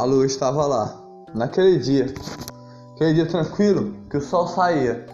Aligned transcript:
a 0.00 0.04
lua 0.04 0.24
estava 0.24 0.64
lá. 0.64 0.96
Naquele 1.34 1.78
dia, 1.78 2.06
aquele 2.94 3.12
dia 3.12 3.26
tranquilo, 3.26 3.94
que 4.08 4.16
o 4.16 4.22
sol 4.22 4.48
saía. 4.48 5.06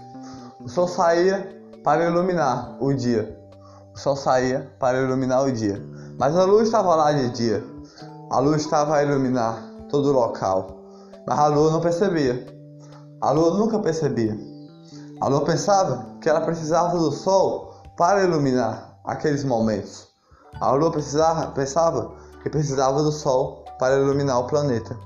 O 0.60 0.68
sol 0.68 0.86
saía 0.86 1.60
para 1.82 2.04
iluminar 2.04 2.76
o 2.80 2.94
dia. 2.94 3.36
O 3.92 3.98
sol 3.98 4.14
saía 4.14 4.70
para 4.78 5.02
iluminar 5.02 5.42
o 5.42 5.50
dia. 5.50 5.84
Mas 6.16 6.36
a 6.36 6.44
lua 6.44 6.62
estava 6.62 6.94
lá 6.94 7.10
de 7.10 7.30
dia. 7.30 7.64
A 8.30 8.38
lua 8.38 8.54
estava 8.54 8.94
a 8.94 9.02
iluminar 9.02 9.60
todo 9.88 10.10
o 10.10 10.12
local. 10.12 10.76
Mas 11.26 11.36
a 11.36 11.48
lua 11.48 11.72
não 11.72 11.80
percebia. 11.80 12.46
A 13.20 13.32
lua 13.32 13.58
nunca 13.58 13.80
percebia. 13.80 14.38
A 15.20 15.26
lua 15.26 15.44
pensava 15.44 16.06
que 16.20 16.28
ela 16.28 16.42
precisava 16.42 16.96
do 16.96 17.10
sol 17.10 17.74
para 17.96 18.22
iluminar 18.22 19.00
aqueles 19.04 19.42
momentos. 19.42 20.06
A 20.60 20.70
lua 20.70 20.92
precisava, 20.92 21.50
pensava 21.50 22.12
que 22.40 22.48
precisava 22.48 23.02
do 23.02 23.10
sol 23.10 23.65
para 23.78 23.96
iluminar 23.96 24.40
o 24.40 24.46
planeta. 24.46 24.96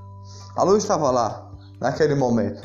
A 0.56 0.62
lua 0.62 0.79
estava 0.79 1.10
lá, 1.10 1.51
naquele 1.80 2.15
momento. 2.15 2.62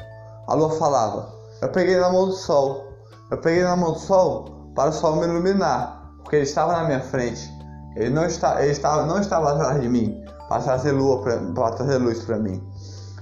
A 0.47 0.53
lua 0.53 0.71
falava: 0.71 1.29
Eu 1.61 1.69
peguei 1.69 1.97
na 1.97 2.11
mão 2.11 2.27
do 2.27 2.33
sol. 2.33 2.85
Eu 3.31 3.37
peguei 3.37 3.63
na 3.63 3.75
mão 3.75 3.93
do 3.93 3.99
sol 3.99 4.45
para 4.75 4.89
o 4.89 4.93
sol 4.93 5.15
me 5.15 5.23
iluminar, 5.25 6.11
porque 6.21 6.35
ele 6.37 6.43
estava 6.43 6.73
na 6.73 6.83
minha 6.83 7.01
frente. 7.01 7.49
Ele 7.95 8.09
não, 8.09 8.25
está, 8.25 8.61
ele 8.61 8.71
estava, 8.71 9.05
não 9.05 9.19
estava 9.19 9.53
atrás 9.53 9.81
de 9.81 9.87
mim 9.87 10.21
para 10.49 10.61
trazer, 10.61 10.91
lua 10.91 11.21
pra, 11.21 11.37
para 11.37 11.75
trazer 11.75 11.97
luz 11.97 12.23
para 12.23 12.37
mim. 12.37 12.61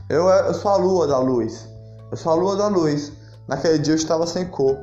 Eu, 0.10 0.28
eu 0.28 0.54
sou 0.54 0.72
a 0.72 0.78
lua 0.78 1.08
da 1.08 1.20
luz. 1.20 1.70
Eu 2.12 2.18
sou 2.18 2.34
a 2.34 2.36
lua 2.36 2.56
da 2.56 2.68
luz. 2.68 3.14
Naquele 3.48 3.80
dia 3.80 3.94
eu 3.94 3.98
estava 3.98 4.26
sem 4.26 4.48
cor. 4.48 4.76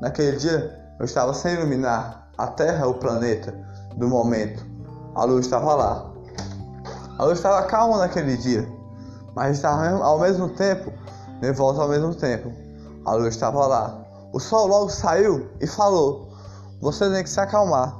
Naquele 0.00 0.36
dia 0.36 0.78
eu 0.98 1.04
estava 1.04 1.32
sem 1.32 1.54
iluminar 1.54 2.28
a 2.36 2.46
Terra, 2.46 2.86
o 2.86 2.94
planeta 2.94 3.54
do 3.96 4.06
momento. 4.06 4.64
A 5.14 5.24
luz 5.24 5.46
estava 5.46 5.74
lá. 5.74 6.10
A 7.18 7.24
luz 7.24 7.38
estava 7.38 7.64
calma 7.64 7.98
naquele 7.98 8.36
dia, 8.36 8.66
mas 9.34 9.56
estava 9.56 9.90
ao 10.04 10.20
mesmo 10.20 10.48
tempo 10.50 10.92
nervosa 11.40 11.82
ao 11.82 11.88
mesmo 11.88 12.14
tempo. 12.14 12.52
A 13.04 13.14
luz 13.14 13.34
estava 13.34 13.66
lá. 13.66 14.04
O 14.32 14.40
sol 14.40 14.66
logo 14.66 14.90
saiu 14.90 15.48
e 15.60 15.66
falou: 15.66 16.28
Você 16.80 17.08
tem 17.10 17.22
que 17.22 17.30
se 17.30 17.40
acalmar. 17.40 17.96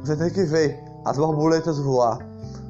Você 0.00 0.16
tem 0.16 0.30
que 0.30 0.44
ver 0.44 0.78
as 1.04 1.16
borboletas 1.16 1.78
voar. 1.78 2.18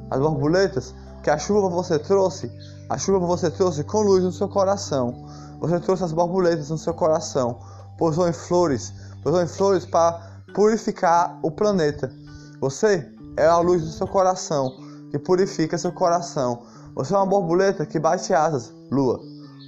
As 0.09 0.19
borboletas 0.19 0.93
que 1.23 1.29
a 1.29 1.37
chuva 1.37 1.69
você 1.69 1.99
trouxe, 1.99 2.51
a 2.89 2.97
chuva 2.97 3.25
você 3.25 3.49
trouxe 3.49 3.83
com 3.83 4.01
luz 4.01 4.23
no 4.23 4.31
seu 4.31 4.47
coração. 4.47 5.25
Você 5.59 5.79
trouxe 5.79 6.03
as 6.03 6.13
borboletas 6.13 6.69
no 6.69 6.77
seu 6.77 6.93
coração. 6.93 7.59
Pousou 7.97 8.27
em 8.27 8.33
flores, 8.33 8.93
pousou 9.23 9.41
em 9.41 9.47
flores 9.47 9.85
para 9.85 10.19
purificar 10.53 11.37
o 11.43 11.51
planeta. 11.51 12.09
Você 12.61 13.11
é 13.37 13.45
a 13.45 13.57
luz 13.57 13.81
do 13.81 13.91
seu 13.91 14.07
coração 14.07 14.88
que 15.09 15.19
purifica 15.19 15.77
seu 15.77 15.91
coração. 15.91 16.63
Você 16.95 17.13
é 17.13 17.17
uma 17.17 17.25
borboleta 17.25 17.85
que 17.85 17.99
bate 17.99 18.33
asas, 18.33 18.73
lua. 18.91 19.19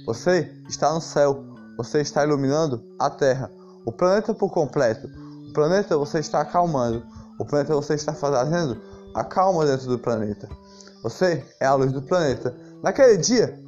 Você 0.06 0.52
está 0.68 0.92
no 0.92 1.00
céu. 1.00 1.44
Você 1.76 2.00
está 2.00 2.24
iluminando 2.24 2.82
a 2.98 3.08
Terra. 3.08 3.50
O 3.84 3.92
planeta 3.92 4.34
por 4.34 4.50
completo. 4.50 5.08
O 5.48 5.52
planeta 5.52 5.96
você 5.96 6.18
está 6.18 6.40
acalmando. 6.40 7.02
O 7.38 7.44
planeta 7.44 7.74
você 7.74 7.94
está 7.94 8.12
fazendo 8.12 8.80
a 9.14 9.24
calma 9.24 9.64
dentro 9.64 9.86
do 9.86 9.98
planeta. 9.98 10.48
Você 11.02 11.44
é 11.60 11.66
a 11.66 11.74
luz 11.74 11.92
do 11.92 12.02
planeta. 12.02 12.54
Naquele 12.82 13.16
dia, 13.16 13.58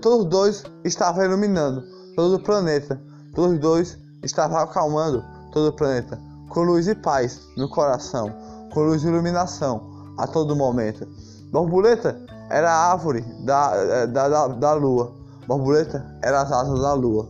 todos 0.00 0.26
dois 0.26 0.64
estavam 0.84 1.24
iluminando 1.24 1.82
todo 2.16 2.36
o 2.36 2.42
planeta. 2.42 3.00
Todos 3.34 3.58
dois 3.58 3.98
estavam 4.22 4.58
acalmando 4.58 5.24
todo 5.52 5.68
o 5.68 5.72
planeta 5.72 6.18
com 6.48 6.62
luz 6.62 6.88
e 6.88 6.94
paz 6.94 7.40
no 7.56 7.68
coração, 7.68 8.32
com 8.72 8.80
luz 8.80 9.04
e 9.04 9.06
iluminação 9.06 9.97
a 10.18 10.26
todo 10.26 10.56
momento. 10.56 11.06
Borboleta 11.52 12.20
era 12.50 12.70
a 12.70 12.92
árvore 12.92 13.24
da, 13.44 13.72
eh, 13.74 14.06
da, 14.08 14.28
da, 14.28 14.48
da 14.48 14.74
lua. 14.74 15.12
Borboleta 15.46 16.04
era 16.22 16.42
as 16.42 16.52
asas 16.52 16.80
da 16.80 16.92
lua. 16.92 17.28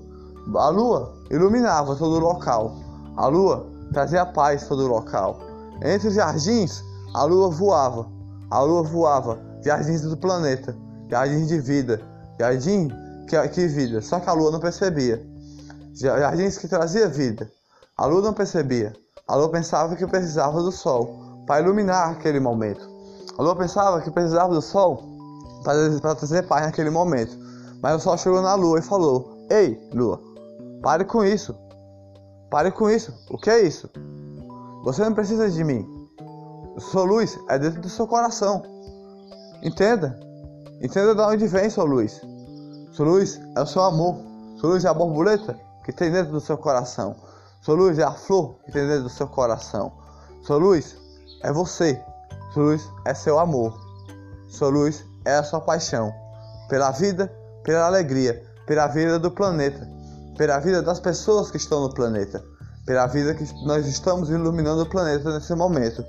A 0.56 0.68
lua 0.70 1.14
iluminava 1.30 1.94
todo 1.94 2.16
o 2.16 2.18
local. 2.18 2.74
A 3.16 3.26
lua 3.26 3.66
trazia 3.92 4.24
paz 4.24 4.66
todo 4.66 4.84
o 4.84 4.88
local. 4.88 5.38
Entre 5.82 6.08
os 6.08 6.14
jardins, 6.14 6.82
a 7.14 7.24
lua 7.24 7.50
voava. 7.50 8.08
A 8.50 8.60
lua 8.62 8.82
voava. 8.82 9.38
Jardins 9.62 10.02
do 10.02 10.16
planeta. 10.16 10.74
Jardins 11.10 11.48
de 11.48 11.60
vida. 11.60 12.00
Jardim 12.40 12.88
que, 13.28 13.48
que 13.48 13.66
vida. 13.68 14.00
Só 14.00 14.18
que 14.18 14.30
a 14.30 14.32
lua 14.32 14.50
não 14.50 14.60
percebia. 14.60 15.22
Jardins 15.94 16.56
que 16.56 16.66
trazia 16.66 17.08
vida. 17.08 17.48
A 17.96 18.06
lua 18.06 18.22
não 18.22 18.32
percebia. 18.32 18.94
A 19.26 19.36
lua 19.36 19.50
pensava 19.50 19.94
que 19.94 20.06
precisava 20.06 20.62
do 20.62 20.72
sol 20.72 21.27
para 21.48 21.62
iluminar 21.62 22.10
aquele 22.10 22.38
momento. 22.38 22.86
A 23.38 23.42
lua 23.42 23.56
pensava 23.56 24.02
que 24.02 24.10
precisava 24.10 24.54
do 24.54 24.60
sol 24.60 25.02
para 25.64 26.14
trazer 26.14 26.46
paz 26.46 26.66
naquele 26.66 26.90
momento. 26.90 27.36
Mas 27.82 27.96
o 27.96 28.00
sol 28.00 28.18
chegou 28.18 28.42
na 28.42 28.54
lua 28.54 28.78
e 28.78 28.82
falou: 28.82 29.46
Ei, 29.50 29.80
lua, 29.94 30.20
pare 30.82 31.04
com 31.04 31.24
isso. 31.24 31.56
Pare 32.50 32.70
com 32.70 32.90
isso. 32.90 33.14
O 33.30 33.38
que 33.38 33.48
é 33.48 33.62
isso? 33.62 33.88
Você 34.84 35.02
não 35.02 35.14
precisa 35.14 35.50
de 35.50 35.64
mim. 35.64 35.86
Sua 36.78 37.02
luz 37.02 37.38
é 37.48 37.58
dentro 37.58 37.80
do 37.80 37.88
seu 37.88 38.06
coração. 38.06 38.62
Entenda. 39.62 40.18
Entenda 40.82 41.14
de 41.14 41.20
onde 41.20 41.46
vem 41.46 41.70
sua 41.70 41.84
luz. 41.84 42.20
Sua 42.92 43.06
luz 43.06 43.40
é 43.56 43.60
o 43.60 43.66
seu 43.66 43.82
amor. 43.82 44.16
Sua 44.56 44.70
luz 44.70 44.84
é 44.84 44.88
a 44.88 44.94
borboleta 44.94 45.58
que 45.84 45.92
tem 45.92 46.10
dentro 46.10 46.32
do 46.32 46.40
seu 46.40 46.58
coração. 46.58 47.16
Sua 47.62 47.74
luz 47.74 47.98
é 47.98 48.04
a 48.04 48.12
flor 48.12 48.56
que 48.64 48.72
tem 48.72 48.86
dentro 48.86 49.04
do 49.04 49.08
seu 49.08 49.26
coração. 49.26 49.92
Sua 50.42 50.56
luz 50.56 50.96
é 51.42 51.52
você. 51.52 52.00
Sua 52.52 52.62
luz 52.62 52.88
é 53.04 53.14
seu 53.14 53.38
amor. 53.38 53.78
Sua 54.48 54.68
luz 54.68 55.04
é 55.24 55.34
a 55.34 55.42
sua 55.42 55.60
paixão 55.60 56.12
pela 56.68 56.90
vida, 56.90 57.32
pela 57.64 57.86
alegria, 57.86 58.42
pela 58.66 58.86
vida 58.86 59.18
do 59.18 59.30
planeta, 59.30 59.88
pela 60.36 60.58
vida 60.58 60.82
das 60.82 61.00
pessoas 61.00 61.50
que 61.50 61.56
estão 61.56 61.80
no 61.80 61.92
planeta, 61.92 62.44
pela 62.86 63.06
vida 63.06 63.34
que 63.34 63.44
nós 63.64 63.86
estamos 63.86 64.30
iluminando 64.30 64.82
o 64.82 64.88
planeta 64.88 65.32
nesse 65.32 65.54
momento. 65.54 66.04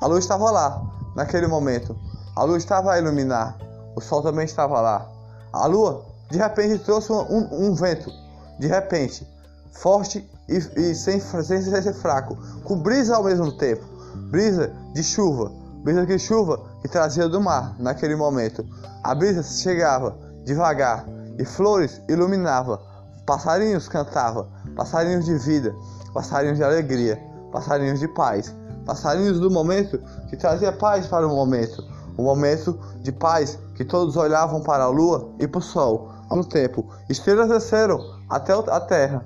A 0.00 0.06
luz 0.06 0.24
estava 0.24 0.50
lá, 0.50 0.82
naquele 1.14 1.46
momento. 1.46 1.96
A 2.36 2.44
luz 2.44 2.62
estava 2.62 2.92
a 2.92 2.98
iluminar. 2.98 3.58
O 3.96 4.00
sol 4.00 4.22
também 4.22 4.44
estava 4.44 4.80
lá. 4.80 5.10
A 5.52 5.66
lua, 5.66 6.04
de 6.30 6.38
repente, 6.38 6.78
trouxe 6.84 7.12
um, 7.12 7.68
um, 7.68 7.74
vento. 7.74 8.10
De 8.58 8.66
repente, 8.66 9.26
forte 9.72 10.28
e, 10.48 10.56
e 10.56 10.94
sem, 10.94 11.20
sem 11.20 11.62
ser 11.62 11.92
fraco, 11.94 12.36
com 12.64 12.78
brisa 12.78 13.16
ao 13.16 13.24
mesmo 13.24 13.52
tempo 13.52 13.84
brisa 14.28 14.72
de 14.94 15.02
chuva, 15.02 15.50
brisa 15.82 16.04
de 16.04 16.18
chuva 16.18 16.60
que 16.82 16.88
trazia 16.88 17.28
do 17.28 17.40
mar 17.40 17.74
naquele 17.78 18.14
momento. 18.14 18.64
A 19.02 19.14
brisa 19.14 19.42
chegava 19.42 20.16
devagar 20.44 21.06
e 21.38 21.44
flores 21.44 22.00
iluminava, 22.08 22.80
passarinhos 23.26 23.88
cantava, 23.88 24.48
passarinhos 24.76 25.24
de 25.24 25.36
vida, 25.38 25.74
passarinhos 26.12 26.58
de 26.58 26.64
alegria, 26.64 27.22
passarinhos 27.52 28.00
de 28.00 28.08
paz, 28.08 28.54
passarinhos 28.84 29.40
do 29.40 29.50
momento 29.50 29.98
que 30.28 30.36
trazia 30.36 30.72
paz 30.72 31.06
para 31.06 31.26
o 31.26 31.30
momento, 31.30 31.82
o 32.16 32.22
momento 32.22 32.78
de 33.00 33.12
paz 33.12 33.58
que 33.74 33.84
todos 33.84 34.16
olhavam 34.16 34.62
para 34.62 34.84
a 34.84 34.88
lua 34.88 35.30
e 35.38 35.46
para 35.46 35.58
o 35.58 35.62
sol. 35.62 36.12
Ao 36.28 36.44
tempo, 36.44 36.84
estrelas 37.08 37.48
desceram 37.48 37.98
até 38.28 38.52
a 38.52 38.80
terra, 38.80 39.24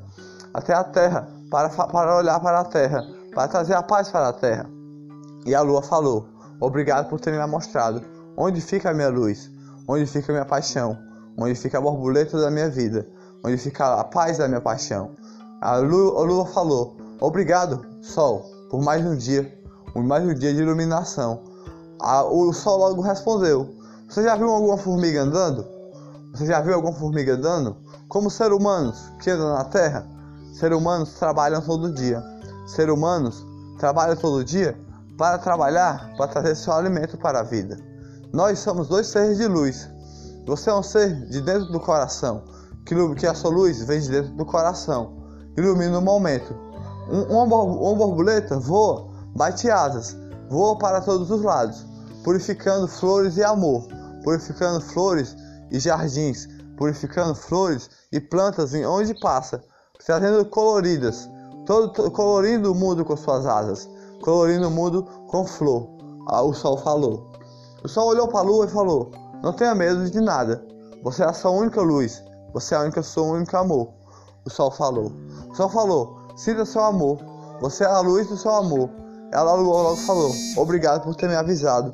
até 0.55 0.73
a 0.73 0.84
terra 0.84 1.29
para, 1.51 1.69
para 1.69 2.17
olhar 2.17 2.39
para 2.39 2.61
a 2.61 2.65
terra, 2.65 3.05
para 3.34 3.49
trazer 3.49 3.75
a 3.75 3.83
paz 3.83 4.09
para 4.09 4.29
a 4.29 4.33
terra. 4.33 4.81
E 5.44 5.54
a 5.54 5.60
lua 5.60 5.82
falou: 5.82 6.28
Obrigado 6.60 7.08
por 7.08 7.19
ter 7.19 7.32
me 7.32 7.47
mostrado 7.47 8.03
onde 8.36 8.60
fica 8.60 8.91
a 8.91 8.94
minha 8.94 9.08
luz, 9.08 9.50
onde 9.88 10.06
fica 10.06 10.32
a 10.32 10.34
minha 10.34 10.44
paixão, 10.44 10.97
onde 11.36 11.54
fica 11.54 11.78
a 11.78 11.80
borboleta 11.80 12.41
da 12.41 12.50
minha 12.50 12.70
vida, 12.70 13.06
onde 13.44 13.56
fica 13.58 14.00
a 14.00 14.04
paz 14.04 14.38
da 14.38 14.47
minha 14.47 14.60
paixão. 14.60 15.10
A 15.60 15.76
lua, 15.76 16.20
a 16.20 16.25
lua 16.25 16.47
falou: 16.47 16.97
Obrigado, 17.20 17.84
sol, 18.00 18.44
por 18.70 18.80
mais 18.82 19.04
um 19.04 19.16
dia, 19.16 19.53
por 19.92 20.03
mais 20.04 20.24
um 20.24 20.34
dia 20.34 20.54
de 20.54 20.62
iluminação. 20.62 21.42
A, 22.00 22.24
o 22.24 22.53
sol 22.53 22.78
logo 22.78 23.03
respondeu: 23.03 23.74
Você 24.09 24.22
já 24.22 24.36
viu 24.36 24.48
alguma 24.48 24.77
formiga 24.77 25.22
andando? 25.22 25.66
Você 26.33 26.47
já 26.47 26.60
viu 26.60 26.74
alguma 26.74 26.95
formiga 26.95 27.34
andando? 27.34 27.77
Como 28.09 28.30
seres 28.30 28.56
humanos 28.56 29.10
que 29.21 29.30
andam 29.30 29.53
na 29.54 29.65
Terra, 29.65 30.06
seres 30.53 30.78
humanos 30.78 31.15
trabalham 31.15 31.60
todo 31.60 31.92
dia. 31.92 32.22
Seres 32.66 32.95
humanos 32.95 33.45
trabalham 33.78 34.16
todo 34.16 34.45
dia 34.45 34.78
para 35.22 35.39
trabalhar, 35.39 36.13
para 36.16 36.27
trazer 36.27 36.57
seu 36.57 36.72
alimento 36.72 37.16
para 37.16 37.39
a 37.39 37.42
vida. 37.45 37.78
Nós 38.33 38.59
somos 38.59 38.89
dois 38.89 39.07
seres 39.07 39.39
de 39.39 39.47
luz. 39.47 39.89
Você 40.48 40.69
é 40.69 40.74
um 40.74 40.83
ser 40.83 41.15
de 41.27 41.41
dentro 41.41 41.71
do 41.71 41.78
coração, 41.78 42.42
que, 42.84 43.24
a 43.24 43.33
sua 43.33 43.53
luz 43.53 43.84
vem 43.84 44.01
de 44.01 44.09
dentro 44.09 44.33
do 44.33 44.45
coração, 44.45 45.22
ilumina 45.57 45.97
o 45.97 46.03
momento. 46.03 46.53
Um, 47.09 47.41
uma, 47.41 47.63
uma 47.63 47.95
borboleta 47.95 48.59
voa, 48.59 49.13
bate 49.36 49.71
asas, 49.71 50.16
voa 50.51 50.77
para 50.77 51.01
todos 51.01 51.30
os 51.30 51.41
lados, 51.41 51.86
purificando 52.24 52.89
flores 52.89 53.36
e 53.36 53.45
amor, 53.45 53.86
purificando 54.24 54.80
flores 54.80 55.36
e 55.71 55.78
jardins, 55.78 56.48
purificando 56.77 57.36
flores 57.36 57.89
e 58.10 58.19
plantas 58.19 58.74
em 58.74 58.84
onde 58.84 59.15
passa, 59.21 59.63
trazendo 60.04 60.45
coloridas, 60.47 61.30
todo, 61.65 62.10
colorindo 62.10 62.72
o 62.72 62.74
mundo 62.74 63.04
com 63.04 63.16
suas 63.16 63.47
asas 63.47 63.89
colorindo 64.22 64.69
o 64.69 64.71
mundo 64.71 65.03
com 65.27 65.45
flor. 65.45 65.89
Ah, 66.27 66.42
o 66.42 66.54
sol 66.54 66.78
falou. 66.78 67.30
O 67.84 67.89
sol 67.89 68.09
olhou 68.09 68.28
para 68.28 68.41
a 68.41 68.42
lua 68.42 68.65
e 68.65 68.71
falou: 68.71 69.10
Não 69.42 69.53
tenha 69.53 69.74
medo 69.74 70.09
de 70.09 70.21
nada. 70.21 70.65
Você 71.03 71.22
é 71.22 71.27
a 71.27 71.33
sua 71.33 71.51
única 71.51 71.83
luz. 71.83 72.22
Você 72.54 72.74
é 72.74 72.78
a 72.78 72.83
única 72.83 73.03
seu 73.03 73.24
único 73.24 73.57
amor. 73.57 73.89
O 74.45 74.51
sol 74.51 74.71
falou. 74.71 75.13
O 75.51 75.54
sol 75.54 75.69
falou: 75.69 76.16
Sinta 76.36 76.65
seu 76.65 76.83
amor. 76.83 77.19
Você 77.60 77.84
é 77.84 77.89
a 77.89 78.01
luz 78.01 78.28
do 78.28 78.36
seu 78.36 78.53
amor. 78.53 78.89
Ela 79.33 79.54
logo 79.54 79.97
falou: 79.97 80.30
Obrigado 80.57 81.03
por 81.03 81.15
ter 81.15 81.28
me 81.28 81.34
avisado. 81.34 81.92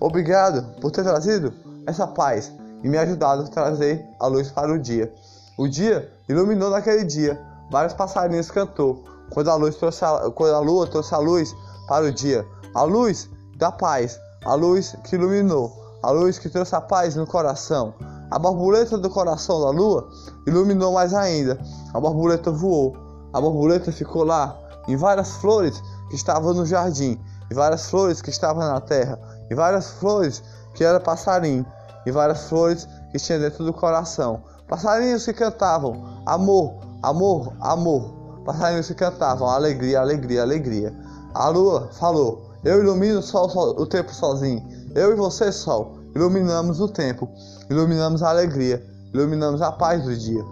Obrigado 0.00 0.62
por 0.80 0.90
ter 0.90 1.02
trazido 1.02 1.52
essa 1.86 2.06
paz 2.06 2.52
e 2.82 2.88
me 2.88 2.98
ajudado 2.98 3.42
a 3.42 3.46
trazer 3.46 4.04
a 4.18 4.26
luz 4.26 4.50
para 4.50 4.72
o 4.72 4.78
dia. 4.78 5.12
O 5.58 5.68
dia 5.68 6.10
iluminou 6.28 6.70
naquele 6.70 7.04
dia. 7.04 7.40
Vários 7.70 7.94
passarinhos 7.94 8.50
cantou 8.50 9.15
quando 9.30 9.50
a 9.50 9.54
luz 9.54 9.76
trouxe 9.76 10.04
a, 10.04 10.30
quando 10.30 10.54
a 10.54 10.60
lua 10.60 10.86
trouxe 10.86 11.14
a 11.14 11.18
luz 11.18 11.54
para 11.88 12.06
o 12.06 12.12
dia. 12.12 12.46
A 12.74 12.82
luz 12.82 13.28
da 13.56 13.72
paz, 13.72 14.18
a 14.44 14.54
luz 14.54 14.96
que 15.04 15.16
iluminou, 15.16 15.72
a 16.02 16.10
luz 16.10 16.38
que 16.38 16.48
trouxe 16.48 16.74
a 16.74 16.80
paz 16.80 17.16
no 17.16 17.26
coração. 17.26 17.94
A 18.30 18.38
borboleta 18.38 18.98
do 18.98 19.08
coração 19.08 19.60
da 19.60 19.70
lua 19.70 20.08
iluminou 20.46 20.92
mais 20.92 21.14
ainda. 21.14 21.58
A 21.94 22.00
borboleta 22.00 22.50
voou. 22.50 22.96
A 23.32 23.40
borboleta 23.40 23.92
ficou 23.92 24.24
lá 24.24 24.56
em 24.88 24.96
várias 24.96 25.36
flores 25.36 25.82
que 26.08 26.16
estavam 26.16 26.54
no 26.54 26.64
jardim, 26.64 27.20
e 27.50 27.54
várias 27.54 27.88
flores 27.90 28.22
que 28.22 28.30
estavam 28.30 28.62
na 28.62 28.80
terra, 28.80 29.18
e 29.50 29.54
várias 29.54 29.90
flores 29.90 30.42
que 30.74 30.84
era 30.84 31.00
passarinho, 31.00 31.66
e 32.04 32.10
várias 32.10 32.48
flores 32.48 32.88
que 33.10 33.18
tinha 33.18 33.38
dentro 33.38 33.64
do 33.64 33.72
coração. 33.72 34.42
Passarinhos 34.68 35.24
que 35.24 35.32
cantavam 35.32 36.22
amor, 36.24 36.74
amor, 37.02 37.52
amor. 37.60 38.15
Passarinhos 38.46 38.86
que 38.86 38.94
cantavam 38.94 39.48
alegria, 39.48 40.00
alegria, 40.00 40.42
alegria. 40.42 40.94
A 41.34 41.48
lua 41.48 41.90
falou: 41.98 42.52
Eu 42.64 42.80
ilumino 42.80 43.18
o, 43.18 43.22
sol, 43.22 43.48
o 43.76 43.84
tempo 43.84 44.14
sozinho. 44.14 44.64
Eu 44.94 45.12
e 45.12 45.16
você, 45.16 45.50
sol, 45.50 45.98
iluminamos 46.14 46.80
o 46.80 46.88
tempo, 46.88 47.28
iluminamos 47.68 48.22
a 48.22 48.30
alegria, 48.30 48.82
iluminamos 49.12 49.60
a 49.60 49.72
paz 49.72 50.04
do 50.04 50.16
dia. 50.16 50.44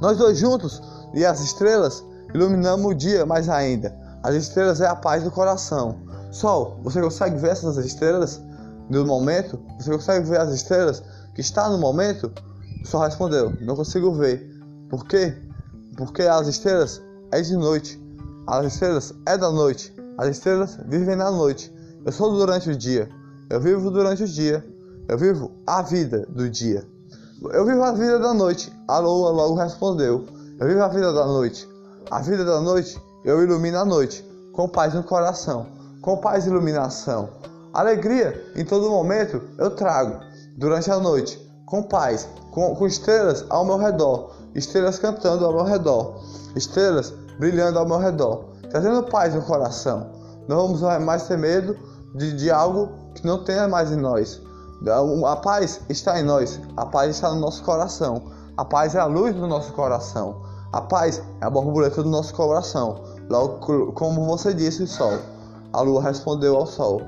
Nós 0.00 0.18
dois 0.18 0.38
juntos 0.38 0.82
e 1.14 1.24
as 1.24 1.40
estrelas 1.40 2.04
iluminamos 2.34 2.84
o 2.84 2.94
dia 2.94 3.24
mais 3.24 3.48
ainda. 3.48 3.96
As 4.24 4.34
estrelas 4.34 4.80
é 4.80 4.86
a 4.88 4.96
paz 4.96 5.22
do 5.22 5.30
coração. 5.30 5.96
Sol, 6.32 6.80
você 6.82 7.00
consegue 7.00 7.36
ver 7.36 7.50
essas 7.50 7.76
estrelas 7.76 8.42
no 8.90 9.06
momento? 9.06 9.60
Você 9.78 9.92
consegue 9.92 10.28
ver 10.28 10.40
as 10.40 10.52
estrelas 10.52 11.00
que 11.32 11.40
está 11.40 11.68
no 11.68 11.78
momento? 11.78 12.32
Sol 12.84 13.02
respondeu: 13.02 13.52
Não 13.60 13.76
consigo 13.76 14.12
ver. 14.12 14.50
Por 14.90 15.06
quê? 15.06 15.43
Porque 15.96 16.22
as 16.22 16.46
estrelas 16.46 17.02
é 17.30 17.40
de 17.40 17.56
noite. 17.56 18.02
As 18.46 18.66
estrelas 18.66 19.14
é 19.26 19.38
da 19.38 19.50
noite. 19.50 19.94
As 20.18 20.28
estrelas 20.28 20.78
vivem 20.86 21.16
na 21.16 21.30
noite. 21.30 21.72
Eu 22.04 22.12
sou 22.12 22.32
durante 22.32 22.70
o 22.70 22.76
dia. 22.76 23.08
Eu 23.50 23.60
vivo 23.60 23.90
durante 23.90 24.24
o 24.24 24.28
dia. 24.28 24.64
Eu 25.08 25.18
vivo 25.18 25.50
a 25.66 25.82
vida 25.82 26.26
do 26.28 26.48
dia. 26.48 26.86
Eu 27.52 27.64
vivo 27.64 27.82
a 27.82 27.92
vida 27.92 28.18
da 28.18 28.32
noite. 28.32 28.72
A 28.88 28.98
lua 28.98 29.30
logo 29.30 29.54
respondeu: 29.54 30.24
Eu 30.58 30.66
vivo 30.66 30.82
a 30.82 30.88
vida 30.88 31.12
da 31.12 31.26
noite. 31.26 31.68
A 32.10 32.20
vida 32.20 32.44
da 32.44 32.60
noite 32.60 33.00
eu 33.24 33.42
ilumino 33.42 33.78
a 33.78 33.84
noite, 33.84 34.22
com 34.52 34.68
paz 34.68 34.92
no 34.92 35.02
coração, 35.02 35.66
com 36.02 36.18
paz 36.18 36.44
e 36.44 36.50
iluminação. 36.50 37.30
Alegria 37.72 38.52
em 38.54 38.64
todo 38.64 38.90
momento 38.90 39.42
eu 39.58 39.70
trago, 39.70 40.20
durante 40.56 40.90
a 40.90 40.98
noite, 40.98 41.40
com 41.64 41.82
paz, 41.82 42.28
com, 42.50 42.74
com 42.76 42.86
estrelas 42.86 43.44
ao 43.48 43.64
meu 43.64 43.78
redor, 43.78 44.32
estrelas 44.54 44.98
cantando 44.98 45.44
ao 45.44 45.52
meu 45.52 45.64
redor, 45.64 46.20
estrelas 46.54 47.12
brilhando 47.38 47.78
ao 47.78 47.86
meu 47.86 47.98
redor, 47.98 48.44
trazendo 48.70 49.02
paz 49.04 49.34
no 49.34 49.42
coração. 49.42 50.10
Não 50.48 50.56
vamos 50.56 50.80
mais 51.04 51.26
ter 51.26 51.38
medo 51.38 51.76
de, 52.14 52.32
de 52.34 52.50
algo 52.50 52.90
que 53.14 53.26
não 53.26 53.42
tenha 53.44 53.66
mais 53.66 53.90
em 53.90 53.96
nós. 53.96 54.40
A 55.26 55.36
paz 55.36 55.80
está 55.88 56.20
em 56.20 56.22
nós, 56.22 56.60
a 56.76 56.86
paz 56.86 57.10
está 57.10 57.30
no 57.30 57.40
nosso 57.40 57.62
coração, 57.62 58.30
a 58.56 58.64
paz 58.64 58.94
é 58.94 59.00
a 59.00 59.06
luz 59.06 59.34
do 59.34 59.46
nosso 59.46 59.72
coração, 59.72 60.42
a 60.72 60.80
paz 60.80 61.22
é 61.40 61.44
a 61.44 61.50
borboleta 61.50 62.02
do 62.02 62.10
nosso 62.10 62.34
coração. 62.34 63.02
Logo, 63.28 63.92
como 63.92 64.26
você 64.26 64.52
disse, 64.52 64.86
Sol. 64.86 65.18
A 65.72 65.80
lua 65.80 66.02
respondeu 66.02 66.56
ao 66.56 66.66
Sol 66.66 67.00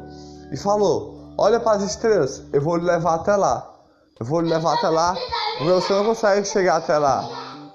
e 0.50 0.56
falou: 0.56 1.34
Olha 1.38 1.60
para 1.60 1.76
as 1.76 1.82
estrelas, 1.82 2.42
eu 2.52 2.60
vou 2.60 2.76
lhe 2.76 2.84
levar 2.84 3.14
até 3.14 3.36
lá. 3.36 3.72
Eu 4.18 4.24
vou 4.24 4.40
lhe 4.40 4.48
levar 4.48 4.74
até 4.74 4.88
lá, 4.88 5.14
você 5.64 5.92
não 5.92 6.04
consegue 6.04 6.46
chegar 6.46 6.76
até 6.76 6.98
lá. 6.98 7.28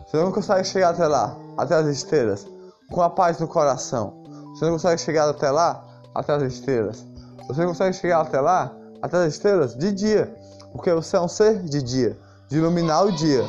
Você 0.06 0.18
não 0.18 0.32
consegue 0.32 0.64
chegar 0.68 0.90
até 0.90 1.08
lá, 1.08 1.36
até 1.58 1.76
as 1.76 1.88
estrelas, 1.88 2.48
com 2.92 3.02
a 3.02 3.10
paz 3.10 3.40
no 3.40 3.48
coração. 3.48 4.24
Você 4.54 4.66
não 4.66 4.74
consegue 4.74 5.02
chegar 5.02 5.30
até 5.30 5.50
lá, 5.50 5.84
até 6.14 6.34
as 6.34 6.44
estrelas. 6.44 7.06
Você 7.48 7.66
consegue 7.66 7.96
chegar 7.96 8.22
até 8.22 8.40
lá, 8.40 8.72
até 9.02 9.18
as 9.18 9.34
estrelas, 9.34 9.76
de 9.76 9.92
dia, 9.92 10.36
porque 10.72 10.92
você 10.94 11.16
é 11.16 11.22
um 11.22 11.28
ser 11.28 11.64
de 11.64 11.82
dia, 11.82 12.18
de 12.50 12.58
iluminar 12.58 13.06
o 13.06 13.12
dia. 13.12 13.46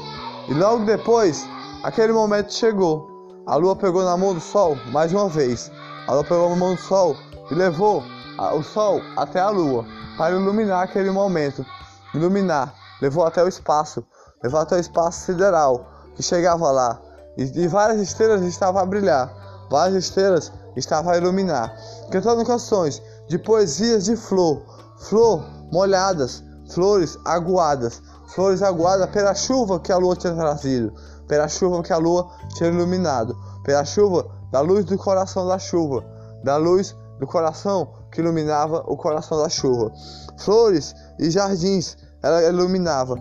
E 0.48 0.54
logo 0.54 0.84
depois, 0.84 1.44
aquele 1.82 2.12
momento 2.12 2.52
chegou 2.52 3.12
a 3.44 3.56
lua 3.56 3.74
pegou 3.74 4.04
na 4.04 4.16
mão 4.16 4.32
do 4.32 4.40
sol 4.40 4.76
mais 4.92 5.12
uma 5.12 5.28
vez. 5.28 5.70
A 6.06 6.12
lua 6.12 6.22
pegou 6.22 6.48
na 6.48 6.56
mão 6.56 6.74
do 6.74 6.80
sol 6.80 7.16
e 7.50 7.54
levou 7.54 8.04
o 8.38 8.62
sol 8.62 9.00
até 9.16 9.40
a 9.40 9.50
lua 9.50 9.84
para 10.16 10.36
iluminar 10.36 10.84
aquele 10.84 11.10
momento. 11.10 11.66
Iluminar, 12.14 12.72
levou 13.00 13.26
até 13.26 13.42
o 13.42 13.48
espaço, 13.48 14.04
levou 14.42 14.60
até 14.60 14.76
o 14.76 14.80
espaço 14.80 15.26
sideral 15.26 15.86
que 16.14 16.22
chegava 16.22 16.70
lá. 16.70 17.00
E, 17.36 17.42
e 17.62 17.68
várias 17.68 18.00
estrelas 18.00 18.42
estavam 18.42 18.80
a 18.80 18.86
brilhar, 18.86 19.32
várias 19.70 20.04
estrelas 20.04 20.52
estavam 20.76 21.12
a 21.12 21.16
iluminar, 21.16 21.74
cantando 22.10 22.44
canções 22.44 23.02
de 23.28 23.38
poesias 23.38 24.04
de 24.04 24.16
flor, 24.16 24.62
flor 24.98 25.44
molhadas, 25.72 26.42
flores 26.70 27.18
aguadas, 27.24 28.02
flores 28.28 28.62
aguadas 28.62 29.08
pela 29.10 29.34
chuva 29.34 29.80
que 29.80 29.92
a 29.92 29.96
lua 29.96 30.16
tinha 30.16 30.34
trazido 30.34 30.92
pela 31.32 31.48
chuva 31.48 31.82
que 31.82 31.94
a 31.94 31.96
lua 31.96 32.28
tinha 32.54 32.68
iluminado, 32.68 33.34
pela 33.64 33.86
chuva 33.86 34.26
da 34.50 34.60
luz 34.60 34.84
do 34.84 34.98
coração 34.98 35.46
da 35.46 35.58
chuva, 35.58 36.04
da 36.44 36.58
luz 36.58 36.94
do 37.18 37.26
coração 37.26 37.90
que 38.10 38.20
iluminava 38.20 38.84
o 38.86 38.98
coração 38.98 39.38
da 39.38 39.48
chuva. 39.48 39.90
Flores 40.36 40.94
e 41.18 41.30
jardins 41.30 41.96
ela 42.22 42.42
iluminava, 42.42 43.16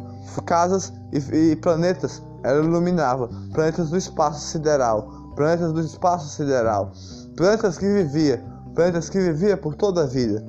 casas 0.46 0.94
e, 1.12 1.52
e 1.52 1.56
planetas 1.56 2.22
ela 2.44 2.64
iluminava, 2.64 3.30
planetas 3.54 3.90
do 3.90 3.98
espaço 3.98 4.48
sideral, 4.48 5.34
planetas 5.36 5.74
do 5.74 5.82
espaço 5.82 6.30
sideral, 6.36 6.92
planetas 7.36 7.78
que 7.78 7.86
vivia, 7.86 8.44
planetas 8.74 9.10
que 9.10 9.20
vivia 9.20 9.58
por 9.58 9.76
toda 9.76 10.04
a 10.04 10.08
vida. 10.08 10.44